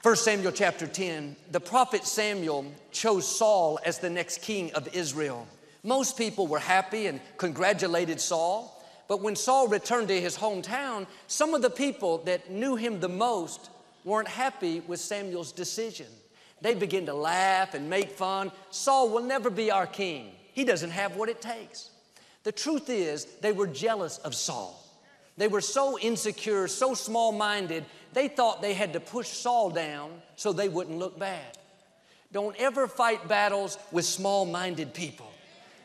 1 0.03 0.17
Samuel 0.17 0.53
chapter 0.53 0.87
10, 0.87 1.37
the 1.51 1.61
prophet 1.61 2.05
Samuel 2.07 2.65
chose 2.93 3.27
Saul 3.27 3.79
as 3.85 3.99
the 3.99 4.09
next 4.09 4.41
king 4.41 4.73
of 4.73 4.89
Israel. 4.95 5.47
Most 5.83 6.17
people 6.17 6.47
were 6.47 6.61
happy 6.61 7.09
and 7.09 7.21
congratulated 7.37 8.21
Saul. 8.21 8.76
But 9.09 9.21
when 9.21 9.37
Saul 9.37 9.69
returned 9.69 10.09
to 10.09 10.21
his 10.21 10.37
hometown, 10.37 11.07
some 11.27 11.55
of 11.55 11.63
the 11.63 11.71
people 11.71 12.19
that 12.19 12.51
knew 12.51 12.77
him 12.77 13.01
the 13.01 13.09
most 13.09 13.71
weren't 14.05 14.29
happy 14.29 14.81
with 14.81 15.01
Samuel's 15.01 15.53
decision. 15.53 16.07
They 16.61 16.75
began 16.75 17.07
to 17.07 17.15
laugh 17.15 17.75
and 17.75 17.91
make 17.91 18.11
fun. 18.11 18.51
Saul 18.71 19.11
will 19.11 19.23
never 19.23 19.51
be 19.51 19.71
our 19.71 19.87
king. 19.87 20.33
He 20.53 20.65
doesn't 20.65 20.91
have 20.91 21.17
what 21.17 21.29
it 21.29 21.41
takes. 21.41 21.91
The 22.45 22.53
truth 22.53 22.89
is, 22.89 23.25
they 23.43 23.53
were 23.53 23.67
jealous 23.67 24.19
of 24.19 24.35
Saul. 24.35 24.83
They 25.37 25.49
were 25.49 25.61
so 25.61 25.99
insecure, 25.99 26.67
so 26.67 26.95
small 26.95 27.31
minded, 27.31 27.85
they 28.15 28.29
thought 28.29 28.63
they 28.63 28.73
had 28.73 28.95
to 28.95 29.01
push 29.01 29.29
Saul 29.29 29.69
down 29.69 30.23
so 30.37 30.53
they 30.53 30.71
wouldn't 30.71 30.99
look 30.99 31.19
bad. 31.19 31.59
Don't 32.33 32.57
ever 32.57 32.89
fight 32.89 33.29
battles 33.29 33.79
with 33.93 34.07
small 34.07 34.47
minded 34.47 34.95
people. 34.95 35.31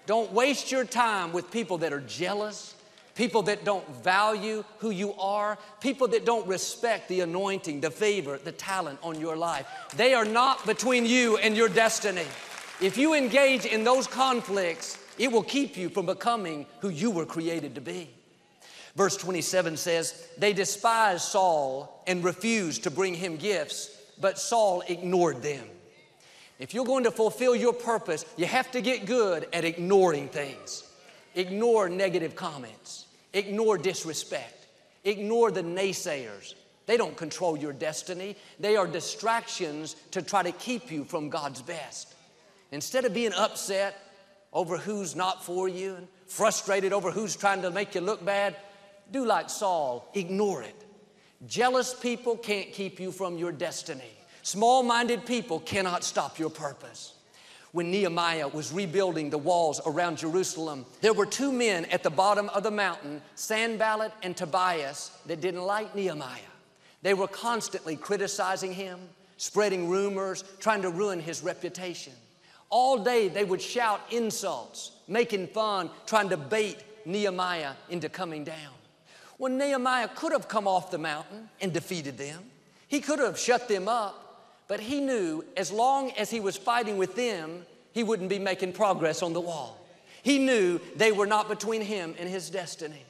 Don't 0.06 0.32
waste 0.32 0.72
your 0.72 0.86
time 0.86 1.34
with 1.34 1.52
people 1.52 1.80
that 1.80 1.92
are 1.92 2.00
jealous, 2.00 2.76
people 3.16 3.44
that 3.44 3.66
don't 3.66 3.88
value 4.04 4.64
who 4.80 4.90
you 4.90 5.14
are, 5.16 5.58
people 5.80 6.08
that 6.10 6.26
don't 6.26 6.48
respect 6.48 7.08
the 7.08 7.22
anointing, 7.22 7.82
the 7.82 7.92
favor, 7.92 8.38
the 8.38 8.52
talent 8.52 9.00
on 9.04 9.20
your 9.20 9.36
life. 9.36 9.68
They 9.96 10.14
are 10.14 10.26
not 10.26 10.66
between 10.66 11.06
you 11.06 11.38
and 11.38 11.56
your 11.56 11.70
destiny. 11.70 12.26
If 12.82 12.98
you 12.98 13.14
engage 13.14 13.66
in 13.66 13.84
those 13.84 14.08
conflicts, 14.08 14.98
it 15.18 15.32
will 15.32 15.44
keep 15.44 15.78
you 15.78 15.90
from 15.90 16.06
becoming 16.08 16.66
who 16.80 16.90
you 16.90 17.12
were 17.12 17.26
created 17.26 17.76
to 17.76 17.82
be. 17.82 18.10
Verse 18.96 19.16
27 19.18 19.78
says, 19.78 20.28
They 20.38 20.54
despised 20.54 21.24
Saul 21.24 22.04
and 22.08 22.24
refused 22.24 22.84
to 22.84 22.92
bring 22.92 23.14
him 23.14 23.38
gifts, 23.38 23.96
but 24.20 24.40
Saul 24.40 24.84
ignored 24.88 25.42
them. 25.42 25.66
If 26.60 26.74
you're 26.74 26.86
going 26.86 27.06
to 27.06 27.12
fulfill 27.12 27.56
your 27.56 27.74
purpose, 27.74 28.26
you 28.38 28.46
have 28.46 28.72
to 28.72 28.82
get 28.82 29.06
good 29.06 29.48
at 29.54 29.66
ignoring 29.66 30.28
things. 30.28 30.84
Ignore 31.36 31.90
negative 31.90 32.36
comments, 32.36 33.06
ignore 33.34 33.78
disrespect, 33.78 34.68
ignore 35.04 35.52
the 35.52 35.64
naysayers. 35.64 36.56
They 36.86 36.98
don't 36.98 37.16
control 37.16 37.58
your 37.58 37.74
destiny, 37.74 38.36
they 38.60 38.76
are 38.76 38.88
distractions 38.88 39.96
to 40.12 40.22
try 40.22 40.44
to 40.44 40.52
keep 40.52 40.92
you 40.92 41.06
from 41.06 41.30
God's 41.30 41.62
best. 41.62 42.14
Instead 42.72 43.06
of 43.06 43.14
being 43.14 43.34
upset 43.34 43.96
over 44.54 44.78
who's 44.78 45.16
not 45.16 45.44
for 45.44 45.70
you 45.70 45.96
and 45.96 46.08
frustrated 46.28 46.92
over 46.92 47.12
who's 47.12 47.36
trying 47.36 47.62
to 47.62 47.72
make 47.72 47.96
you 47.96 48.02
look 48.02 48.24
bad, 48.24 48.56
do 49.12 49.26
like 49.26 49.50
Saul, 49.50 50.10
ignore 50.14 50.64
it. 50.64 50.76
Jealous 51.48 51.94
people 51.94 52.38
can't 52.38 52.72
keep 52.72 53.00
you 53.00 53.12
from 53.12 53.38
your 53.38 53.52
destiny. 53.52 54.12
Small 54.44 54.84
minded 54.84 55.26
people 55.26 55.60
cannot 55.60 56.04
stop 56.04 56.40
your 56.40 56.50
purpose. 56.50 57.14
When 57.72 57.90
Nehemiah 57.90 58.50
was 58.50 58.74
rebuilding 58.74 59.30
the 59.30 59.38
walls 59.38 59.80
around 59.86 60.18
Jerusalem, 60.18 60.86
there 61.00 61.14
were 61.14 61.26
two 61.26 61.54
men 61.54 61.86
at 61.86 62.04
the 62.04 62.10
bottom 62.10 62.50
of 62.50 62.64
the 62.64 62.72
mountain, 62.72 63.22
Sanballat 63.36 64.12
and 64.24 64.36
Tobias, 64.36 65.12
that 65.26 65.40
didn't 65.40 65.64
like 65.64 65.96
Nehemiah. 65.96 66.40
They 67.02 67.14
were 67.14 67.28
constantly 67.28 67.96
criticizing 67.96 68.74
him, 68.74 69.00
spreading 69.38 69.90
rumors, 69.90 70.44
trying 70.60 70.82
to 70.82 70.90
ruin 70.90 71.20
his 71.20 71.44
reputation. 71.44 72.14
All 72.70 73.04
day 73.04 73.30
they 73.30 73.46
would 73.46 73.62
shout 73.62 74.02
insults, 74.12 74.92
making 75.08 75.48
fun, 75.48 75.90
trying 76.06 76.30
to 76.30 76.38
bait 76.38 76.84
Nehemiah 77.06 77.74
into 77.90 78.10
coming 78.10 78.44
down. 78.44 78.74
When 79.38 79.58
Nehemiah 79.58 80.10
could 80.14 80.34
have 80.34 80.48
come 80.48 80.68
off 80.68 80.92
the 80.92 80.98
mountain 80.98 81.50
and 81.62 81.74
defeated 81.74 82.18
them, 82.18 82.44
he 82.88 83.00
could 83.00 83.20
have 83.20 83.40
shut 83.40 83.68
them 83.68 83.88
up, 83.88 84.21
but 84.68 84.80
he 84.80 85.02
knew 85.02 85.44
as 85.58 85.72
long 85.72 86.12
as 86.12 86.30
he 86.30 86.40
was 86.40 86.58
fighting 86.58 86.98
with 86.98 87.16
them, 87.16 87.66
he 87.94 88.04
wouldn't 88.04 88.30
be 88.30 88.40
making 88.40 88.74
progress 88.74 89.22
on 89.22 89.34
the 89.34 89.42
wall. 89.42 89.78
He 90.24 90.40
knew 90.40 90.80
they 90.96 91.12
were 91.12 91.26
not 91.26 91.50
between 91.50 91.82
him 91.82 92.16
and 92.20 92.30
his 92.30 92.50
destiny. 92.50 93.04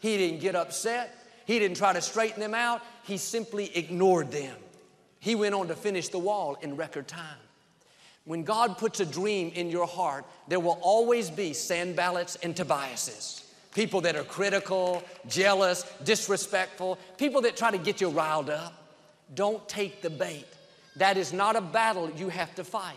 He 0.00 0.16
didn't 0.16 0.40
get 0.40 0.54
upset. 0.54 1.16
He 1.44 1.58
didn't 1.58 1.76
try 1.76 1.92
to 1.92 2.00
straighten 2.00 2.40
them 2.40 2.54
out. 2.54 2.82
He 3.04 3.16
simply 3.16 3.76
ignored 3.76 4.30
them. 4.30 4.56
He 5.20 5.34
went 5.34 5.54
on 5.54 5.68
to 5.68 5.74
finish 5.74 6.08
the 6.08 6.18
wall 6.18 6.56
in 6.62 6.76
record 6.76 7.08
time. 7.08 7.38
When 8.24 8.44
God 8.44 8.78
puts 8.78 9.00
a 9.00 9.06
dream 9.06 9.50
in 9.54 9.70
your 9.70 9.86
heart, 9.86 10.24
there 10.46 10.60
will 10.60 10.78
always 10.80 11.30
be 11.30 11.50
Sanballats 11.50 12.36
and 12.42 12.56
Tobiases. 12.56 13.44
People 13.74 14.00
that 14.02 14.16
are 14.16 14.24
critical, 14.24 15.02
jealous, 15.28 15.84
disrespectful, 16.04 16.98
people 17.18 17.40
that 17.42 17.56
try 17.56 17.70
to 17.70 17.78
get 17.78 18.00
you 18.00 18.10
riled 18.10 18.50
up. 18.50 18.74
Don't 19.34 19.66
take 19.68 20.02
the 20.02 20.10
bait. 20.10 20.46
That 20.96 21.16
is 21.16 21.32
not 21.32 21.56
a 21.56 21.60
battle 21.60 22.10
you 22.10 22.28
have 22.28 22.54
to 22.56 22.64
fight. 22.64 22.96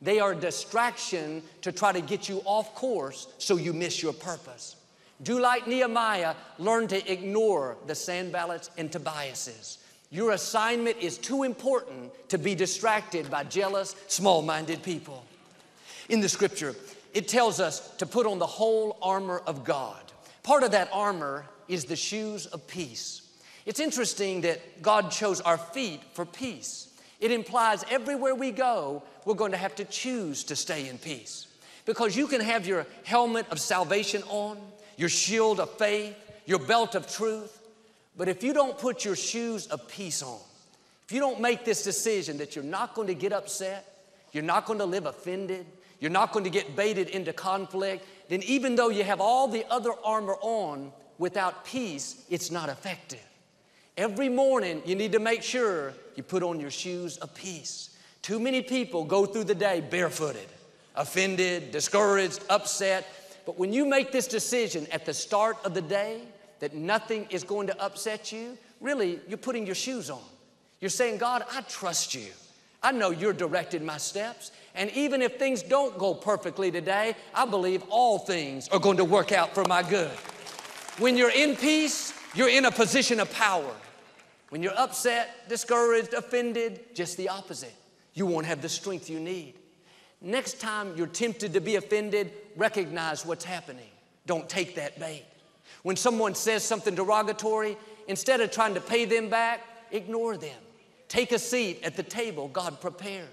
They 0.00 0.20
are 0.20 0.32
a 0.32 0.36
distraction 0.36 1.42
to 1.62 1.72
try 1.72 1.92
to 1.92 2.00
get 2.00 2.28
you 2.28 2.40
off 2.44 2.74
course 2.74 3.28
so 3.38 3.56
you 3.56 3.72
miss 3.72 4.02
your 4.02 4.12
purpose. 4.12 4.76
Do 5.22 5.40
like 5.40 5.66
Nehemiah, 5.66 6.34
learn 6.58 6.86
to 6.88 7.12
ignore 7.12 7.76
the 7.86 7.94
Sanballats 7.94 8.70
and 8.78 8.90
Tobiases. 8.90 9.78
Your 10.10 10.30
assignment 10.30 10.96
is 10.98 11.18
too 11.18 11.42
important 11.42 12.12
to 12.28 12.38
be 12.38 12.54
distracted 12.54 13.30
by 13.30 13.44
jealous, 13.44 13.96
small 14.06 14.42
minded 14.42 14.82
people. 14.82 15.24
In 16.08 16.20
the 16.20 16.28
scripture, 16.28 16.74
it 17.12 17.28
tells 17.28 17.60
us 17.60 17.90
to 17.96 18.06
put 18.06 18.26
on 18.26 18.38
the 18.38 18.46
whole 18.46 18.96
armor 19.02 19.42
of 19.46 19.64
God. 19.64 20.00
Part 20.42 20.62
of 20.62 20.70
that 20.70 20.88
armor 20.92 21.44
is 21.66 21.84
the 21.84 21.96
shoes 21.96 22.46
of 22.46 22.66
peace. 22.66 23.22
It's 23.66 23.80
interesting 23.80 24.40
that 24.42 24.80
God 24.80 25.10
chose 25.10 25.40
our 25.42 25.58
feet 25.58 26.00
for 26.14 26.24
peace. 26.24 26.88
It 27.20 27.32
implies 27.32 27.84
everywhere 27.90 28.34
we 28.34 28.50
go, 28.50 29.02
we're 29.24 29.34
going 29.34 29.52
to 29.52 29.58
have 29.58 29.74
to 29.76 29.84
choose 29.84 30.44
to 30.44 30.56
stay 30.56 30.88
in 30.88 30.98
peace. 30.98 31.46
Because 31.84 32.16
you 32.16 32.26
can 32.26 32.40
have 32.40 32.66
your 32.66 32.86
helmet 33.04 33.46
of 33.50 33.58
salvation 33.58 34.22
on, 34.28 34.58
your 34.96 35.08
shield 35.08 35.58
of 35.58 35.70
faith, 35.78 36.14
your 36.46 36.58
belt 36.58 36.94
of 36.94 37.10
truth, 37.10 37.60
but 38.16 38.28
if 38.28 38.42
you 38.42 38.52
don't 38.52 38.76
put 38.76 39.04
your 39.04 39.16
shoes 39.16 39.66
of 39.68 39.86
peace 39.88 40.22
on, 40.22 40.40
if 41.06 41.12
you 41.12 41.20
don't 41.20 41.40
make 41.40 41.64
this 41.64 41.82
decision 41.82 42.38
that 42.38 42.54
you're 42.54 42.64
not 42.64 42.94
going 42.94 43.08
to 43.08 43.14
get 43.14 43.32
upset, 43.32 44.02
you're 44.32 44.42
not 44.42 44.66
going 44.66 44.78
to 44.78 44.84
live 44.84 45.06
offended, 45.06 45.66
you're 46.00 46.10
not 46.10 46.32
going 46.32 46.44
to 46.44 46.50
get 46.50 46.76
baited 46.76 47.08
into 47.08 47.32
conflict, 47.32 48.04
then 48.28 48.42
even 48.42 48.76
though 48.76 48.90
you 48.90 49.04
have 49.04 49.20
all 49.20 49.48
the 49.48 49.64
other 49.70 49.92
armor 50.04 50.36
on, 50.40 50.92
without 51.18 51.64
peace, 51.64 52.24
it's 52.28 52.50
not 52.50 52.68
effective. 52.68 53.27
Every 53.98 54.28
morning, 54.28 54.80
you 54.86 54.94
need 54.94 55.10
to 55.10 55.18
make 55.18 55.42
sure 55.42 55.92
you 56.14 56.22
put 56.22 56.44
on 56.44 56.60
your 56.60 56.70
shoes 56.70 57.16
of 57.16 57.34
peace. 57.34 57.90
Too 58.22 58.38
many 58.38 58.62
people 58.62 59.04
go 59.04 59.26
through 59.26 59.42
the 59.42 59.56
day 59.56 59.80
barefooted, 59.80 60.46
offended, 60.94 61.72
discouraged, 61.72 62.38
upset. 62.48 63.08
But 63.44 63.58
when 63.58 63.72
you 63.72 63.84
make 63.84 64.12
this 64.12 64.28
decision 64.28 64.86
at 64.92 65.04
the 65.04 65.12
start 65.12 65.56
of 65.64 65.74
the 65.74 65.82
day 65.82 66.20
that 66.60 66.74
nothing 66.74 67.26
is 67.30 67.42
going 67.42 67.66
to 67.66 67.82
upset 67.82 68.30
you, 68.30 68.56
really, 68.80 69.18
you're 69.26 69.36
putting 69.36 69.66
your 69.66 69.74
shoes 69.74 70.10
on. 70.10 70.22
You're 70.78 70.90
saying, 70.90 71.18
God, 71.18 71.42
I 71.50 71.62
trust 71.62 72.14
you. 72.14 72.28
I 72.84 72.92
know 72.92 73.10
you're 73.10 73.32
directing 73.32 73.84
my 73.84 73.96
steps. 73.96 74.52
And 74.76 74.92
even 74.92 75.22
if 75.22 75.40
things 75.40 75.60
don't 75.60 75.98
go 75.98 76.14
perfectly 76.14 76.70
today, 76.70 77.16
I 77.34 77.46
believe 77.46 77.82
all 77.90 78.20
things 78.20 78.68
are 78.68 78.78
going 78.78 78.98
to 78.98 79.04
work 79.04 79.32
out 79.32 79.56
for 79.56 79.64
my 79.64 79.82
good. 79.82 80.12
When 81.00 81.16
you're 81.16 81.32
in 81.32 81.56
peace, 81.56 82.12
you're 82.36 82.48
in 82.48 82.64
a 82.66 82.70
position 82.70 83.18
of 83.18 83.32
power. 83.32 83.74
When 84.50 84.62
you're 84.62 84.78
upset, 84.78 85.48
discouraged, 85.48 86.14
offended, 86.14 86.94
just 86.94 87.16
the 87.16 87.28
opposite. 87.28 87.74
You 88.14 88.26
won't 88.26 88.46
have 88.46 88.62
the 88.62 88.68
strength 88.68 89.10
you 89.10 89.20
need. 89.20 89.54
Next 90.20 90.60
time 90.60 90.94
you're 90.96 91.06
tempted 91.06 91.52
to 91.52 91.60
be 91.60 91.76
offended, 91.76 92.32
recognize 92.56 93.24
what's 93.24 93.44
happening. 93.44 93.90
Don't 94.26 94.48
take 94.48 94.74
that 94.76 94.98
bait. 94.98 95.24
When 95.82 95.96
someone 95.96 96.34
says 96.34 96.64
something 96.64 96.94
derogatory, 96.94 97.76
instead 98.08 98.40
of 98.40 98.50
trying 98.50 98.74
to 98.74 98.80
pay 98.80 99.04
them 99.04 99.28
back, 99.28 99.64
ignore 99.92 100.36
them. 100.36 100.58
Take 101.08 101.32
a 101.32 101.38
seat 101.38 101.80
at 101.84 101.96
the 101.96 102.02
table 102.02 102.48
God 102.48 102.80
prepared. 102.80 103.28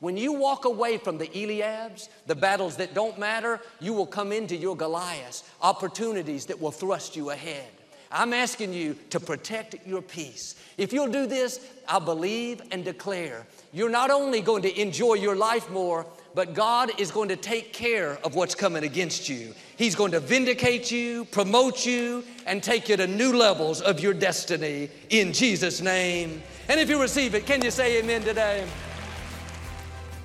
When 0.00 0.16
you 0.16 0.32
walk 0.32 0.66
away 0.66 0.98
from 0.98 1.16
the 1.16 1.28
Eliabs, 1.28 2.08
the 2.26 2.34
battles 2.34 2.76
that 2.76 2.92
don't 2.92 3.18
matter, 3.18 3.60
you 3.80 3.94
will 3.94 4.06
come 4.06 4.30
into 4.30 4.54
your 4.54 4.76
Goliaths, 4.76 5.44
opportunities 5.62 6.46
that 6.46 6.60
will 6.60 6.70
thrust 6.70 7.16
you 7.16 7.30
ahead. 7.30 7.70
I'm 8.10 8.32
asking 8.32 8.72
you 8.72 8.96
to 9.10 9.20
protect 9.20 9.86
your 9.86 10.02
peace. 10.02 10.54
If 10.78 10.92
you'll 10.92 11.10
do 11.10 11.26
this, 11.26 11.60
I 11.88 11.98
believe 11.98 12.62
and 12.70 12.84
declare 12.84 13.46
you're 13.72 13.90
not 13.90 14.10
only 14.10 14.40
going 14.40 14.62
to 14.62 14.80
enjoy 14.80 15.14
your 15.14 15.36
life 15.36 15.68
more, 15.70 16.06
but 16.34 16.54
God 16.54 16.98
is 17.00 17.10
going 17.10 17.28
to 17.30 17.36
take 17.36 17.72
care 17.72 18.18
of 18.24 18.34
what's 18.34 18.54
coming 18.54 18.84
against 18.84 19.28
you. 19.28 19.54
He's 19.76 19.94
going 19.94 20.12
to 20.12 20.20
vindicate 20.20 20.90
you, 20.90 21.24
promote 21.26 21.84
you, 21.84 22.24
and 22.46 22.62
take 22.62 22.88
you 22.88 22.96
to 22.96 23.06
new 23.06 23.32
levels 23.32 23.80
of 23.80 24.00
your 24.00 24.14
destiny 24.14 24.88
in 25.10 25.32
Jesus' 25.32 25.80
name. 25.80 26.42
And 26.68 26.80
if 26.80 26.88
you 26.88 27.00
receive 27.00 27.34
it, 27.34 27.46
can 27.46 27.62
you 27.62 27.70
say 27.70 27.98
amen 27.98 28.22
today? 28.22 28.66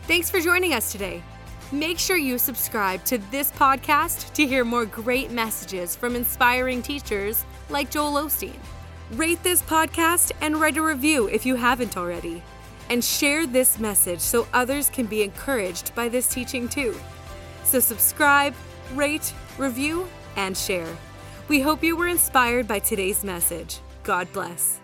Thanks 0.04 0.30
for 0.30 0.40
joining 0.40 0.74
us 0.74 0.92
today. 0.92 1.24
Make 1.72 2.00
sure 2.00 2.18
you 2.18 2.38
subscribe 2.38 3.04
to 3.06 3.18
this 3.32 3.50
podcast 3.52 4.34
to 4.34 4.46
hear 4.46 4.66
more 4.66 4.86
great 4.86 5.32
messages 5.32 5.96
from 5.96 6.18
inspiring 6.18 6.82
teachers 6.82 7.46
like 7.72 7.90
Joel 7.90 8.24
Osteen. 8.24 8.60
Rate 9.12 9.42
this 9.44 9.62
podcast 9.62 10.32
and 10.42 10.60
write 10.60 10.78
a 10.78 10.82
review 10.82 11.28
if 11.28 11.46
you 11.46 11.56
haven't 11.56 11.98
already. 11.98 12.44
And 12.90 13.04
share 13.04 13.48
this 13.48 13.80
message 13.80 14.20
so 14.20 14.48
others 14.54 14.90
can 14.90 15.06
be 15.06 15.24
encouraged 15.24 15.96
by 15.96 16.10
this 16.10 16.28
teaching 16.28 16.68
too. 16.68 16.96
So, 17.64 17.80
subscribe, 17.80 18.54
rate, 18.94 19.34
review, 19.58 20.08
and 20.36 20.58
share. 20.58 20.98
We 21.48 21.62
hope 21.62 21.84
you 21.84 21.96
were 21.96 22.08
inspired 22.08 22.68
by 22.68 22.80
today's 22.80 23.24
message. 23.24 23.80
God 24.04 24.32
bless. 24.34 24.81